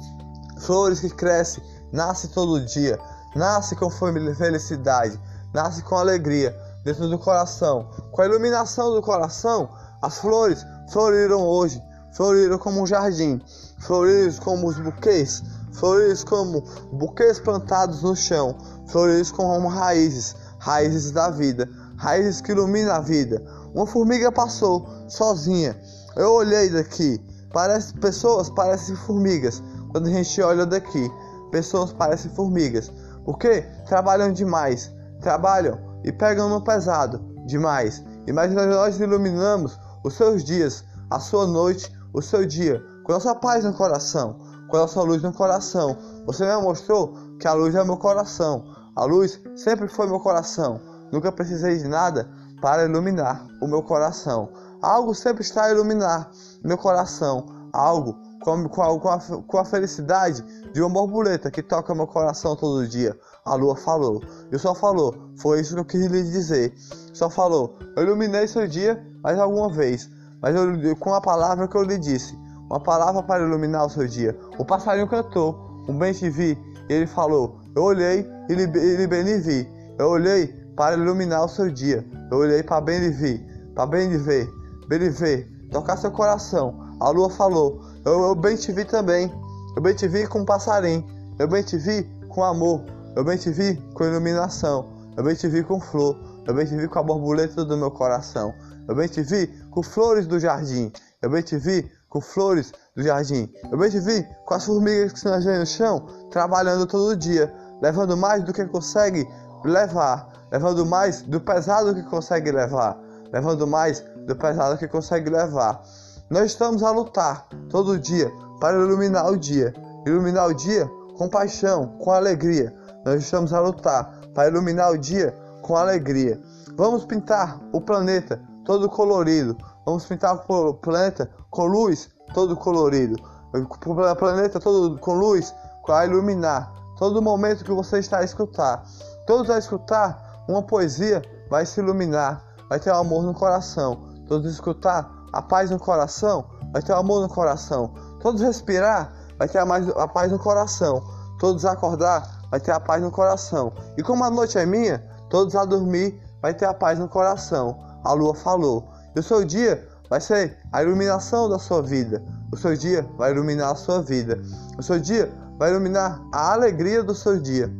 Flores 0.60 1.00
que 1.00 1.10
crescem, 1.10 1.64
nasce 1.92 2.28
todo 2.28 2.64
dia, 2.64 3.00
nasce 3.36 3.76
com 3.76 3.90
felicidade, 3.90 5.20
nasce 5.52 5.82
com 5.82 5.96
alegria 5.96 6.56
dentro 6.84 7.10
do 7.10 7.18
coração. 7.18 7.90
Com 8.12 8.22
a 8.22 8.26
iluminação 8.28 8.94
do 8.94 9.02
coração, 9.02 9.68
as 10.00 10.20
flores 10.20 10.64
floriram 10.92 11.42
hoje, 11.42 11.82
floriram 12.14 12.60
como 12.60 12.84
um 12.84 12.86
jardim, 12.86 13.42
floriram 13.80 14.34
como 14.36 14.68
os 14.68 14.78
buquês, 14.78 15.42
floriram 15.74 16.26
como 16.26 16.64
buquês 16.92 17.40
plantados 17.40 18.04
no 18.04 18.16
chão, 18.16 18.58
floriram 18.88 19.30
como 19.36 19.68
raízes, 19.68 20.36
raízes 20.60 21.12
da 21.12 21.30
vida, 21.30 21.70
raízes 21.98 22.42
que 22.42 22.52
iluminam 22.52 22.94
a 22.94 23.00
vida. 23.00 23.44
Uma 23.74 23.88
formiga 23.88 24.32
passou 24.32 24.88
sozinha 25.08 25.76
eu 26.16 26.34
olhei 26.34 26.70
daqui, 26.70 27.22
parece 27.54 27.94
pessoas 27.94 28.50
parecem 28.50 28.96
formigas. 28.96 29.64
Quando 29.92 30.08
a 30.08 30.12
gente 30.12 30.42
olha 30.42 30.66
daqui, 30.66 31.10
pessoas 31.52 31.94
parecem 31.94 32.30
formigas. 32.32 32.92
Porque 33.24 33.62
trabalham 33.88 34.32
demais, 34.34 34.92
trabalham 35.22 35.80
e 36.04 36.12
pegam 36.12 36.50
no 36.50 36.62
pesado 36.62 37.20
demais. 37.46 38.04
E 38.28 38.34
mas 38.34 38.54
nós 38.54 39.00
iluminamos 39.00 39.80
os 40.04 40.16
seus 40.16 40.44
dias, 40.44 40.84
a 41.10 41.20
sua 41.20 41.48
noite, 41.48 41.92
o 42.14 42.22
seu 42.22 42.46
dia, 42.46 42.84
com 43.06 43.14
a 43.14 43.16
nossa 43.16 43.34
paz 43.36 43.64
no 43.64 43.74
coração, 43.74 44.38
com 44.72 44.78
a 44.78 44.82
nossa 44.82 45.02
luz 45.02 45.22
no 45.22 45.34
coração. 45.34 45.98
Você 46.26 46.46
me 46.46 46.62
mostrou 46.62 47.14
que 47.38 47.48
a 47.48 47.54
luz 47.54 47.76
é 47.76 47.84
meu 47.84 47.98
coração. 47.98 48.64
A 48.96 49.04
luz 49.04 49.40
sempre 49.56 49.88
foi 49.88 50.08
meu 50.08 50.20
coração. 50.20 50.80
Nunca 51.12 51.32
precisei 51.32 51.78
de 51.78 51.88
nada 51.88 52.30
para 52.62 52.86
iluminar 52.86 53.46
o 53.62 53.68
meu 53.68 53.84
coração. 53.84 54.50
Algo 54.82 55.14
sempre 55.14 55.44
está 55.44 55.66
a 55.66 55.72
iluminar 55.72 56.32
meu 56.64 56.78
coração. 56.78 57.46
Algo 57.74 58.18
com, 58.42 58.68
com, 58.70 58.82
a, 58.82 59.00
com, 59.00 59.10
a, 59.10 59.20
com 59.20 59.58
a 59.58 59.66
felicidade 59.66 60.42
de 60.72 60.82
uma 60.82 60.90
borboleta 60.90 61.52
que 61.52 61.62
toca 61.62 61.94
meu 61.94 62.08
coração 62.08 62.56
todo 62.56 62.88
dia. 62.88 63.16
A 63.44 63.56
lua 63.56 63.76
falou. 63.76 64.22
E 64.52 64.56
o 64.56 64.60
sol 64.60 64.74
falou. 64.74 65.32
Foi 65.38 65.60
isso 65.60 65.74
que 65.74 65.82
eu 65.82 65.86
quis 65.86 66.06
lhe 66.06 66.24
dizer. 66.24 66.74
O 67.12 67.16
sol 67.16 67.30
falou. 67.30 67.78
Eu 67.98 68.04
iluminei 68.04 68.48
seu 68.48 68.66
dia 68.68 69.06
mais 69.22 69.38
alguma 69.38 69.72
vez. 69.72 70.10
Mas 70.42 70.56
eu, 70.56 70.96
com 70.96 71.14
a 71.14 71.22
palavra 71.22 71.68
que 71.68 71.76
eu 71.76 71.84
lhe 71.84 71.98
disse. 71.98 72.40
Uma 72.72 72.80
palavra 72.80 73.22
para 73.22 73.44
iluminar 73.44 73.86
o 73.86 73.90
seu 73.90 74.08
dia. 74.08 74.34
O 74.58 74.64
passarinho 74.64 75.06
cantou. 75.06 75.84
Um 75.90 75.98
bem 75.98 76.14
te 76.14 76.30
vi. 76.30 76.58
E 76.88 76.94
ele 76.94 77.06
falou. 77.06 77.60
Eu 77.76 77.84
olhei 77.84 78.26
e 78.48 78.54
lhe, 78.54 78.66
bem 78.66 79.24
lhe 79.24 79.40
vi. 79.40 79.68
Eu 80.00 80.08
olhei 80.08 80.48
para 80.78 80.96
iluminar 80.96 81.44
o 81.44 81.50
seu 81.50 81.70
dia. 81.70 82.06
Eu 82.32 82.38
olhei 82.38 82.64
para 82.64 82.80
bem 82.80 83.00
lhe 83.00 83.10
vi. 83.10 83.46
Para 83.76 83.88
bem 83.88 84.08
lhe 84.08 84.18
ver. 84.18 84.50
Beliver, 84.88 85.50
tocar 85.70 85.98
seu 85.98 86.12
coração. 86.12 86.96
A 87.02 87.10
lua 87.10 87.30
falou: 87.30 87.82
eu, 88.06 88.22
eu 88.22 88.36
bem 88.36 88.56
te 88.56 88.72
vi 88.72 88.86
também. 88.86 89.30
Eu 89.76 89.82
bem 89.82 89.94
te 89.94 90.08
vi 90.08 90.26
com 90.26 90.40
um 90.40 90.46
passarinho. 90.46 91.06
Eu 91.40 91.50
bem 91.50 91.64
te 91.64 91.78
vi 91.78 92.10
com 92.30 92.42
amor. 92.42 92.86
Eu 93.18 93.26
bem 93.26 93.36
te 93.36 93.50
vi 93.50 93.76
com 93.94 94.06
iluminação. 94.06 94.86
Eu 95.18 95.26
bem 95.26 95.36
te 95.36 95.46
vi 95.50 95.62
com 95.62 95.78
flor. 95.78 96.18
Eu 96.48 96.54
bem 96.54 96.66
te 96.66 96.78
vi 96.78 96.88
com 96.88 97.00
a 97.00 97.04
borboleta 97.04 97.66
do 97.66 97.76
meu 97.76 97.92
coração. 97.92 98.54
Eu 98.88 98.96
bem 98.96 99.10
te 99.10 99.22
vi 99.22 99.48
com 99.70 99.84
flores 99.84 100.26
do 100.26 100.40
jardim. 100.40 100.90
Eu 101.22 101.30
bem 101.30 101.42
te 101.42 101.58
vi 101.58 101.92
com 102.12 102.20
flores 102.20 102.74
do 102.96 103.02
jardim. 103.02 103.50
Eu 103.72 103.90
te 103.90 104.00
vi 104.00 104.28
com 104.46 104.54
as 104.54 104.66
formigas 104.66 105.14
que 105.14 105.20
se 105.20 105.26
nós 105.26 105.46
no 105.46 105.66
chão, 105.66 106.06
trabalhando 106.30 106.86
todo 106.86 107.16
dia, 107.16 107.52
levando 107.82 108.18
mais 108.18 108.44
do 108.44 108.54
que 108.54 108.66
consegue 108.66 109.26
levar, 109.64 110.28
levando 110.52 110.86
mais 110.86 111.22
do 111.22 111.40
pesado 111.40 111.96
que 111.96 112.04
consegue 112.04 112.52
levar, 112.52 113.00
levando 113.32 113.66
mais 113.66 114.02
do 114.28 114.36
pesado 114.36 114.78
que 114.78 114.90
consegue 114.90 115.30
levar. 115.30 115.82
Nós 116.30 116.52
estamos 116.52 116.84
a 116.84 116.92
lutar 116.92 117.48
todo 117.70 117.98
dia 117.98 118.30
para 118.60 118.78
iluminar 118.78 119.32
o 119.32 119.38
dia, 119.38 119.74
iluminar 120.06 120.50
o 120.50 120.54
dia 120.54 120.86
com 121.18 121.30
paixão, 121.30 121.98
com 121.98 122.12
alegria. 122.12 122.76
Nós 123.06 123.24
estamos 123.24 123.54
a 123.54 123.60
lutar 123.62 124.20
para 124.34 124.50
iluminar 124.50 124.92
o 124.92 124.98
dia 124.98 125.34
com 125.62 125.78
alegria. 125.78 126.40
Vamos 126.76 127.06
pintar 127.06 127.58
o 127.72 127.80
planeta 127.80 128.42
todo 128.66 128.90
colorido. 128.90 129.58
Vamos 129.86 130.06
pintar 130.06 130.44
o 130.48 130.74
planeta 130.76 131.30
com 131.50 131.66
luz 131.66 132.10
todo 132.34 132.56
colorido. 132.56 133.16
O 133.54 134.16
planeta 134.16 134.60
todo 134.60 134.98
com 135.00 135.14
luz 135.14 135.54
para 135.86 136.06
iluminar 136.06 136.82
todo 137.02 137.20
momento 137.20 137.66
que 137.66 137.72
você 137.72 137.98
está 137.98 138.20
a 138.20 138.24
escutar. 138.24 138.84
Todos 139.26 139.50
a 139.50 139.58
escutar 139.58 140.44
uma 140.48 140.62
poesia 140.62 141.20
vai 141.50 141.66
se 141.66 141.80
iluminar, 141.80 142.44
vai 142.70 142.80
ter 142.80 142.92
amor 142.92 143.24
no 143.24 143.34
coração. 143.34 144.00
Todos 144.28 144.52
escutar 144.52 145.12
a 145.34 145.42
paz 145.42 145.72
no 145.72 145.80
coração, 145.80 146.46
vai 146.72 146.80
ter 146.80 146.94
amor 146.94 147.24
no 147.24 147.28
coração. 147.28 147.92
Todos 148.22 148.42
respirar, 148.42 149.12
vai 149.40 149.48
ter 149.48 149.58
a, 149.58 149.66
mais, 149.66 149.90
a 149.90 150.08
paz 150.08 150.32
no 150.32 150.38
coração. 150.38 151.02
Todos 151.40 151.66
acordar, 151.66 152.44
vai 152.52 152.60
ter 152.60 152.72
a 152.72 152.80
paz 152.80 153.02
no 153.02 153.10
coração. 153.10 153.74
E 153.98 154.04
como 154.04 154.24
a 154.24 154.30
noite 154.30 154.60
é 154.60 154.66
minha, 154.68 155.00
todos 155.28 155.56
a 155.56 155.66
dormir, 155.66 156.22
vai 156.40 156.54
ter 156.54 156.66
a 156.66 156.74
paz 156.74 157.00
no 157.00 157.10
coração. 157.10 157.80
A 158.04 158.14
lua 158.14 158.36
falou. 158.36 158.91
O 159.16 159.22
seu 159.22 159.44
dia 159.44 159.88
vai 160.10 160.22
ser 160.22 160.58
a 160.72 160.82
iluminação 160.82 161.50
da 161.50 161.60
sua 161.60 161.82
vida. 161.82 162.24
O 162.52 162.58
seu 162.58 162.76
dia 162.76 163.06
vai 163.18 163.32
iluminar 163.32 163.72
a 163.72 163.76
sua 163.76 164.02
vida. 164.02 164.42
O 164.78 164.84
seu 164.84 165.00
dia 165.00 165.32
vai 165.58 165.72
iluminar 165.72 166.22
a 166.34 166.54
alegria 166.54 167.04
do 167.04 167.14
seu 167.14 167.40
dia. 167.40 167.72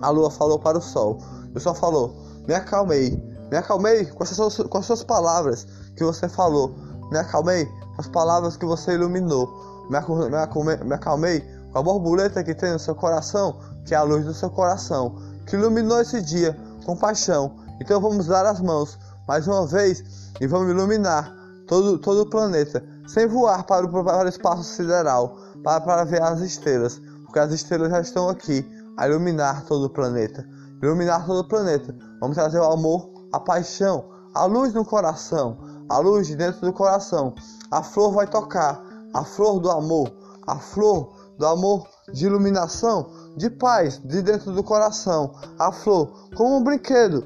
A 0.00 0.10
lua 0.10 0.30
falou 0.30 0.58
para 0.58 0.78
o 0.78 0.82
sol. 0.82 1.18
O 1.54 1.60
sol 1.60 1.74
falou: 1.74 2.14
Me 2.46 2.54
acalmei. 2.54 3.22
Me 3.50 3.56
acalmei 3.56 4.04
com 4.06 4.22
as 4.22 4.30
suas, 4.30 4.56
com 4.56 4.78
as 4.78 4.86
suas 4.86 5.02
palavras 5.02 5.66
que 5.96 6.04
você 6.04 6.28
falou. 6.28 6.74
Me 7.10 7.18
acalmei 7.18 7.64
com 7.64 8.00
as 8.00 8.08
palavras 8.08 8.56
que 8.56 8.66
você 8.66 8.92
iluminou. 8.92 9.86
Me 9.88 9.96
acalmei, 9.96 10.76
me 10.78 10.94
acalmei 10.94 11.40
com 11.72 11.78
a 11.78 11.82
borboleta 11.82 12.44
que 12.44 12.54
tem 12.54 12.72
no 12.72 12.78
seu 12.78 12.94
coração, 12.94 13.58
que 13.86 13.94
é 13.94 13.96
a 13.96 14.02
luz 14.02 14.24
do 14.24 14.34
seu 14.34 14.50
coração, 14.50 15.16
que 15.46 15.56
iluminou 15.56 16.00
esse 16.00 16.20
dia 16.20 16.56
com 16.84 16.96
paixão. 16.96 17.56
Então 17.80 18.00
vamos 18.00 18.26
dar 18.26 18.44
as 18.44 18.60
mãos 18.60 18.98
mais 19.26 19.48
uma 19.48 19.66
vez 19.66 20.04
e 20.40 20.46
vamos 20.46 20.70
iluminar 20.70 21.34
todo, 21.66 21.98
todo 21.98 22.22
o 22.22 22.30
planeta, 22.30 22.82
sem 23.08 23.26
voar 23.26 23.64
para 23.64 23.84
o, 23.84 24.04
para 24.04 24.24
o 24.24 24.28
espaço 24.28 24.64
sideral, 24.64 25.36
para, 25.62 25.80
para 25.80 26.04
ver 26.04 26.22
as 26.22 26.40
estrelas, 26.40 27.00
porque 27.24 27.38
as 27.38 27.52
estrelas 27.52 27.90
já 27.90 28.00
estão 28.00 28.28
aqui 28.28 28.64
a 28.96 29.08
iluminar 29.08 29.64
todo 29.64 29.86
o 29.86 29.90
planeta. 29.90 30.46
Iluminar 30.82 31.26
todo 31.26 31.40
o 31.40 31.48
planeta. 31.48 31.94
Vamos 32.20 32.36
trazer 32.36 32.58
o 32.58 32.70
amor, 32.70 33.10
a 33.32 33.40
paixão, 33.40 34.04
a 34.34 34.44
luz 34.44 34.72
no 34.72 34.84
coração, 34.84 35.58
a 35.88 35.98
luz 35.98 36.26
de 36.26 36.36
dentro 36.36 36.60
do 36.60 36.72
coração. 36.72 37.34
A 37.70 37.82
flor 37.82 38.12
vai 38.12 38.26
tocar, 38.26 38.82
a 39.12 39.24
flor 39.24 39.58
do 39.60 39.70
amor, 39.70 40.12
a 40.46 40.58
flor 40.58 41.12
do 41.38 41.46
amor 41.46 41.86
de 42.12 42.26
iluminação, 42.26 43.10
de 43.36 43.50
paz 43.50 44.00
de 44.04 44.22
dentro 44.22 44.52
do 44.52 44.62
coração. 44.62 45.34
A 45.58 45.70
flor, 45.70 46.28
como 46.34 46.56
um 46.56 46.64
brinquedo 46.64 47.24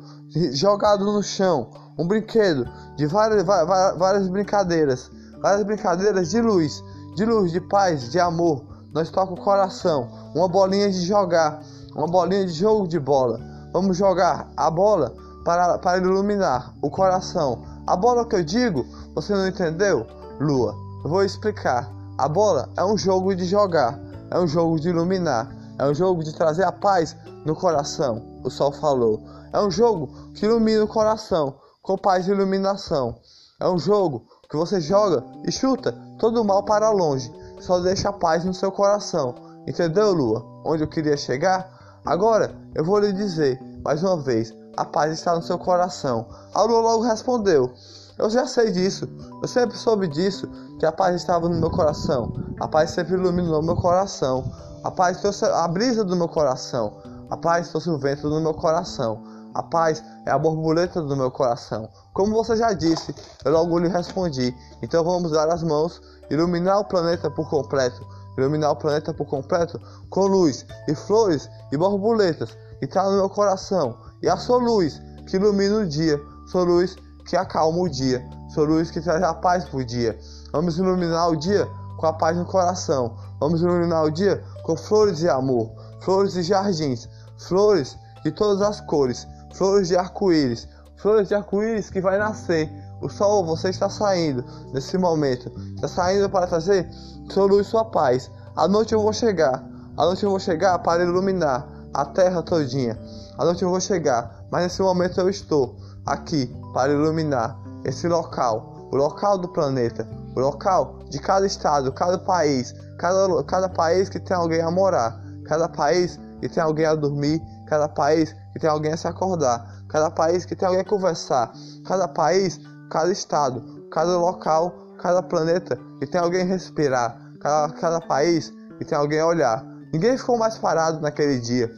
jogado 0.53 1.05
no 1.05 1.23
chão, 1.23 1.70
um 1.99 2.07
brinquedo 2.07 2.68
de 2.96 3.07
várias, 3.07 3.44
várias, 3.44 4.29
brincadeiras, 4.29 5.11
várias 5.40 5.64
brincadeiras 5.64 6.31
de 6.31 6.40
luz, 6.40 6.83
de 7.14 7.25
luz, 7.25 7.53
de 7.53 7.61
paz, 7.61 8.11
de 8.11 8.18
amor. 8.18 8.64
Nós 8.92 9.11
toca 9.11 9.33
o 9.33 9.40
coração, 9.40 10.09
uma 10.35 10.49
bolinha 10.49 10.90
de 10.90 11.05
jogar, 11.05 11.62
uma 11.94 12.07
bolinha 12.07 12.46
de 12.46 12.53
jogo 12.53 12.88
de 12.88 12.99
bola. 12.99 13.38
Vamos 13.73 13.96
jogar 13.96 14.51
a 14.57 14.70
bola 14.70 15.14
para, 15.44 15.79
para 15.79 15.99
iluminar 15.99 16.75
o 16.83 16.90
coração. 16.90 17.62
A 17.87 17.96
bola 17.96 18.27
que 18.27 18.37
eu 18.37 18.44
digo, 18.44 18.85
você 19.14 19.33
não 19.33 19.46
entendeu? 19.46 20.07
Lua, 20.40 20.75
eu 21.05 21.11
vou 21.11 21.23
explicar. 21.23 21.88
A 22.18 22.29
bola 22.29 22.68
é 22.77 22.85
um 22.85 22.99
jogo 22.99 23.35
de 23.35 23.44
jogar, 23.44 23.99
é 24.31 24.38
um 24.38 24.46
jogo 24.46 24.79
de 24.79 24.88
iluminar, 24.88 25.49
é 25.81 25.87
um 25.87 25.95
jogo 25.95 26.23
de 26.23 26.35
trazer 26.35 26.64
a 26.64 26.71
paz 26.71 27.16
no 27.47 27.57
coração. 27.57 28.23
O 28.45 28.51
sol 28.51 28.71
falou. 28.71 29.19
É 29.51 29.59
um 29.59 29.71
jogo 29.71 30.09
que 30.35 30.45
ilumina 30.45 30.85
o 30.85 30.88
coração 30.88 31.55
com 31.81 31.97
paz 31.97 32.29
e 32.29 32.31
iluminação. 32.31 33.19
É 33.59 33.66
um 33.66 33.79
jogo 33.79 34.27
que 34.51 34.59
você 34.59 34.79
joga 34.79 35.25
e 35.43 35.51
chuta 35.51 35.97
todo 36.19 36.43
o 36.43 36.45
mal 36.45 36.64
para 36.64 36.90
longe, 36.90 37.33
só 37.61 37.81
deixa 37.81 38.11
a 38.11 38.12
paz 38.12 38.45
no 38.45 38.53
seu 38.53 38.71
coração. 38.71 39.35
Entendeu, 39.66 40.12
Lua? 40.12 40.45
Onde 40.66 40.83
eu 40.83 40.88
queria 40.88 41.16
chegar? 41.16 41.99
Agora 42.05 42.55
eu 42.75 42.85
vou 42.85 42.99
lhe 42.99 43.14
dizer 43.14 43.59
mais 43.83 44.03
uma 44.03 44.19
vez: 44.19 44.55
a 44.77 44.85
paz 44.85 45.14
está 45.14 45.35
no 45.35 45.43
seu 45.43 45.59
coração. 45.59 46.27
A 46.53 46.62
Lua 46.62 46.81
logo 46.81 47.05
respondeu: 47.05 47.73
Eu 48.19 48.29
já 48.29 48.47
sei 48.47 48.71
disso, 48.71 49.09
eu 49.40 49.49
sempre 49.49 49.79
soube 49.79 50.09
disso, 50.09 50.47
que 50.79 50.85
a 50.85 50.93
paz 50.93 51.16
estava 51.16 51.49
no 51.49 51.59
meu 51.59 51.71
coração. 51.71 52.35
A 52.61 52.69
paz 52.69 52.90
sempre 52.90 53.14
iluminou 53.14 53.62
meu 53.62 53.77
coração. 53.77 54.45
A 54.83 54.90
paz 54.90 55.21
trouxe 55.21 55.45
a 55.45 55.69
brisa 55.69 56.03
do 56.03 56.16
meu 56.16 56.27
coração. 56.27 57.03
A 57.29 57.37
paz 57.37 57.69
trouxe 57.69 57.90
o 57.90 57.99
vento 57.99 58.31
do 58.31 58.40
meu 58.40 58.55
coração. 58.55 59.23
A 59.53 59.62
paz 59.62 60.03
é 60.25 60.31
a 60.31 60.38
borboleta 60.38 61.03
do 61.03 61.14
meu 61.14 61.31
coração. 61.31 61.87
Como 62.14 62.33
você 62.33 62.57
já 62.57 62.73
disse, 62.73 63.14
eu 63.45 63.53
logo 63.53 63.79
lhe 63.79 63.88
respondi. 63.88 64.57
Então 64.81 65.05
vamos 65.05 65.33
dar 65.33 65.51
as 65.51 65.62
mãos, 65.62 66.01
iluminar 66.31 66.79
o 66.79 66.85
planeta 66.85 67.31
por 67.31 67.51
completo. 67.51 68.07
Iluminar 68.38 68.71
o 68.71 68.77
planeta 68.77 69.12
por 69.12 69.27
completo 69.27 69.79
com 70.09 70.27
luz 70.27 70.64
e 70.88 70.95
flores 70.95 71.51
e 71.71 71.77
borboletas 71.77 72.57
que 72.79 72.87
está 72.87 73.05
no 73.05 73.16
meu 73.16 73.29
coração. 73.29 73.99
E 74.23 74.31
a 74.31 74.37
sua 74.38 74.57
luz 74.57 74.99
que 75.27 75.37
ilumina 75.37 75.81
o 75.81 75.87
dia. 75.87 76.19
Sua 76.47 76.62
luz 76.62 76.97
que 77.27 77.37
acalma 77.37 77.81
o 77.81 77.88
dia. 77.88 78.25
Sua 78.55 78.64
luz 78.64 78.90
que 78.90 79.03
traz 79.03 79.23
a 79.23 79.35
paz 79.35 79.66
o 79.75 79.85
dia. 79.85 80.19
Vamos 80.53 80.79
iluminar 80.79 81.29
o 81.29 81.37
dia 81.37 81.69
com 81.99 82.07
a 82.07 82.14
paz 82.14 82.37
no 82.37 82.47
coração. 82.47 83.14
Vamos 83.38 83.61
iluminar 83.61 84.05
o 84.05 84.11
dia 84.11 84.43
com 84.62 84.77
flores 84.77 85.18
de 85.18 85.29
amor, 85.29 85.70
flores 86.01 86.35
de 86.35 86.42
jardins, 86.42 87.09
flores 87.38 87.96
de 88.25 88.31
todas 88.31 88.61
as 88.62 88.81
cores, 88.81 89.27
flores 89.55 89.88
de 89.88 89.96
arco-íris, 89.96 90.68
flores 90.96 91.29
de 91.29 91.35
arco-íris 91.35 91.90
que 91.90 92.01
vai 92.01 92.18
nascer. 92.18 92.70
O 93.01 93.09
sol, 93.09 93.44
você 93.44 93.70
está 93.70 93.88
saindo 93.88 94.44
nesse 94.75 94.99
momento, 94.99 95.51
está 95.75 95.88
saindo 95.88 96.29
para 96.29 96.46
trazer 96.46 96.88
sua 97.31 97.46
luz, 97.46 97.66
sua 97.66 97.85
paz. 97.85 98.31
À 98.55 98.68
noite 98.68 98.92
eu 98.92 99.01
vou 99.01 99.12
chegar, 99.12 99.64
à 99.96 100.05
noite 100.05 100.23
eu 100.23 100.31
vou 100.31 100.38
chegar 100.38 100.79
para 100.81 101.03
iluminar 101.03 101.66
a 101.94 102.05
terra 102.05 102.42
todinha. 102.42 102.99
À 103.38 103.44
noite 103.44 103.62
eu 103.62 103.70
vou 103.70 103.81
chegar, 103.81 104.44
mas 104.51 104.64
nesse 104.64 104.83
momento 104.83 105.18
eu 105.18 105.31
estou 105.31 105.77
aqui 106.05 106.55
para 106.75 106.92
iluminar 106.92 107.59
esse 107.85 108.07
local, 108.07 108.88
o 108.92 108.96
local 108.96 109.38
do 109.38 109.49
planeta, 109.49 110.07
local 110.37 110.99
de 111.09 111.19
cada 111.19 111.47
estado, 111.47 111.93
cada 111.93 112.19
país, 112.19 112.75
cada, 112.99 113.43
cada 113.45 113.69
país 113.69 114.09
que 114.09 114.21
tem 114.21 114.37
alguém 114.37 114.61
a 114.61 114.71
morar, 114.71 115.21
cada 115.45 115.69
país 115.69 116.19
que 116.40 116.49
tem 116.49 116.62
alguém 116.62 116.87
a 116.87 116.95
dormir, 116.95 117.40
cada 117.66 117.88
país 117.88 118.35
que 118.53 118.59
tem 118.59 118.69
alguém 118.69 118.93
a 118.93 118.97
se 118.97 119.07
acordar, 119.07 119.85
cada 119.88 120.11
país 120.11 120.45
que 120.45 120.55
tem 120.55 120.66
alguém 120.66 120.83
a 120.83 120.88
conversar, 120.88 121.53
cada 121.85 122.09
país, 122.09 122.61
cada 122.90 123.11
estado, 123.11 123.88
cada 123.90 124.16
local, 124.16 124.73
cada 124.99 125.23
planeta 125.23 125.79
que 125.99 126.07
tem 126.07 126.21
alguém 126.21 126.43
a 126.43 126.45
respirar, 126.45 127.19
cada, 127.40 127.73
cada 127.75 128.01
país 128.01 128.53
que 128.79 128.85
tem 128.85 128.97
alguém 128.97 129.21
a 129.21 129.27
olhar. 129.27 129.64
Ninguém 129.93 130.16
ficou 130.16 130.38
mais 130.38 130.57
parado 130.57 131.01
naquele 131.01 131.40
dia, 131.40 131.71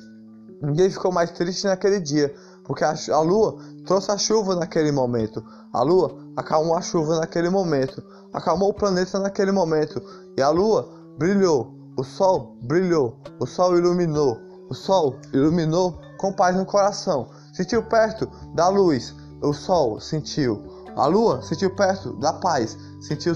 ninguém 0.63 0.91
ficou 0.91 1.11
mais 1.11 1.31
triste 1.31 1.65
naquele 1.65 1.99
dia, 2.01 2.33
porque 2.65 2.85
a, 2.85 2.95
a 3.11 3.21
lua 3.21 3.57
trouxe 3.87 4.11
a 4.11 4.19
chuva 4.19 4.55
naquele 4.55 4.93
momento, 4.93 5.43
a 5.73 5.83
lua 5.83 6.17
acalmou 6.37 6.77
a 6.77 6.81
chuva 6.81 7.19
naquele 7.19 7.49
momento, 7.49 8.03
acalmou 8.33 8.71
o 8.71 8.75
planeta 8.75 9.19
naquele 9.19 9.53
momento, 9.53 10.03
e 10.37 10.43
a 10.43 10.51
lua 10.51 10.89
brilhou, 11.19 11.75
o 11.97 12.03
sol 12.03 12.57
brilhou, 12.63 13.19
o 13.39 13.47
sol 13.47 13.77
iluminou, 13.77 14.39
o 14.71 14.75
sol 14.75 15.17
iluminou 15.33 15.99
com 16.19 16.33
paz 16.33 16.57
no 16.57 16.65
coração. 16.65 17.29
Sentiu 17.53 17.83
perto 17.83 18.29
da 18.55 18.69
luz, 18.69 19.15
o 19.43 19.53
sol 19.53 20.01
sentiu. 20.01 20.63
A 20.97 21.07
lua 21.07 21.43
sentiu 21.43 21.75
perto 21.75 22.13
da 22.15 22.33
paz, 22.33 22.77
sentiu 23.01 23.35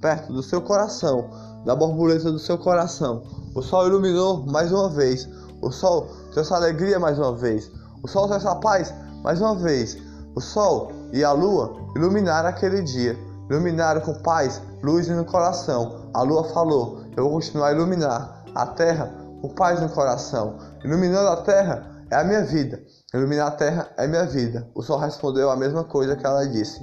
perto 0.00 0.32
do 0.32 0.42
seu 0.42 0.60
coração, 0.60 1.30
da 1.64 1.74
borboleta 1.74 2.30
do 2.30 2.38
seu 2.38 2.58
coração. 2.58 3.22
O 3.54 3.62
sol 3.62 3.86
iluminou 3.86 4.44
mais 4.46 4.72
uma 4.72 4.88
vez. 4.88 5.28
O 5.62 5.70
sol 5.70 6.08
trouxe 6.32 6.52
alegria 6.52 6.98
mais 6.98 7.18
uma 7.18 7.34
vez. 7.34 7.70
O 8.02 8.08
sol 8.08 8.26
trouxe 8.28 8.46
a 8.46 8.54
paz 8.56 8.92
mais 9.22 9.40
uma 9.40 9.54
vez. 9.54 9.96
O 10.34 10.40
sol 10.40 10.92
e 11.12 11.22
a 11.22 11.32
lua 11.32 11.74
iluminaram 11.96 12.48
aquele 12.48 12.82
dia. 12.82 13.16
Iluminaram 13.50 14.00
com 14.00 14.14
paz, 14.14 14.60
luz 14.82 15.08
no 15.08 15.24
coração. 15.24 16.10
A 16.14 16.22
lua 16.22 16.44
falou: 16.44 17.04
Eu 17.16 17.24
vou 17.24 17.32
continuar 17.34 17.68
a 17.68 17.72
iluminar 17.72 18.44
a 18.54 18.66
terra 18.66 19.12
com 19.40 19.48
paz 19.50 19.80
no 19.80 19.88
coração. 19.88 20.58
Iluminando 20.84 21.28
a 21.28 21.42
terra 21.42 21.90
é 22.10 22.16
a 22.16 22.24
minha 22.24 22.44
vida. 22.44 22.80
Iluminar 23.12 23.48
a 23.48 23.50
terra 23.52 23.90
é 23.96 24.06
minha 24.06 24.26
vida. 24.26 24.68
O 24.74 24.82
sol 24.82 24.98
respondeu 24.98 25.50
a 25.50 25.56
mesma 25.56 25.84
coisa 25.84 26.16
que 26.16 26.26
ela 26.26 26.46
disse. 26.46 26.80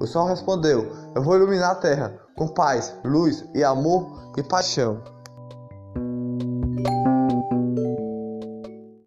O 0.00 0.06
sol 0.06 0.26
respondeu: 0.26 0.92
Eu 1.14 1.22
vou 1.22 1.36
iluminar 1.36 1.72
a 1.72 1.76
terra 1.76 2.14
com 2.36 2.48
paz, 2.48 2.94
luz 3.04 3.44
e 3.54 3.64
amor 3.64 4.32
e 4.36 4.42
paixão. 4.42 5.13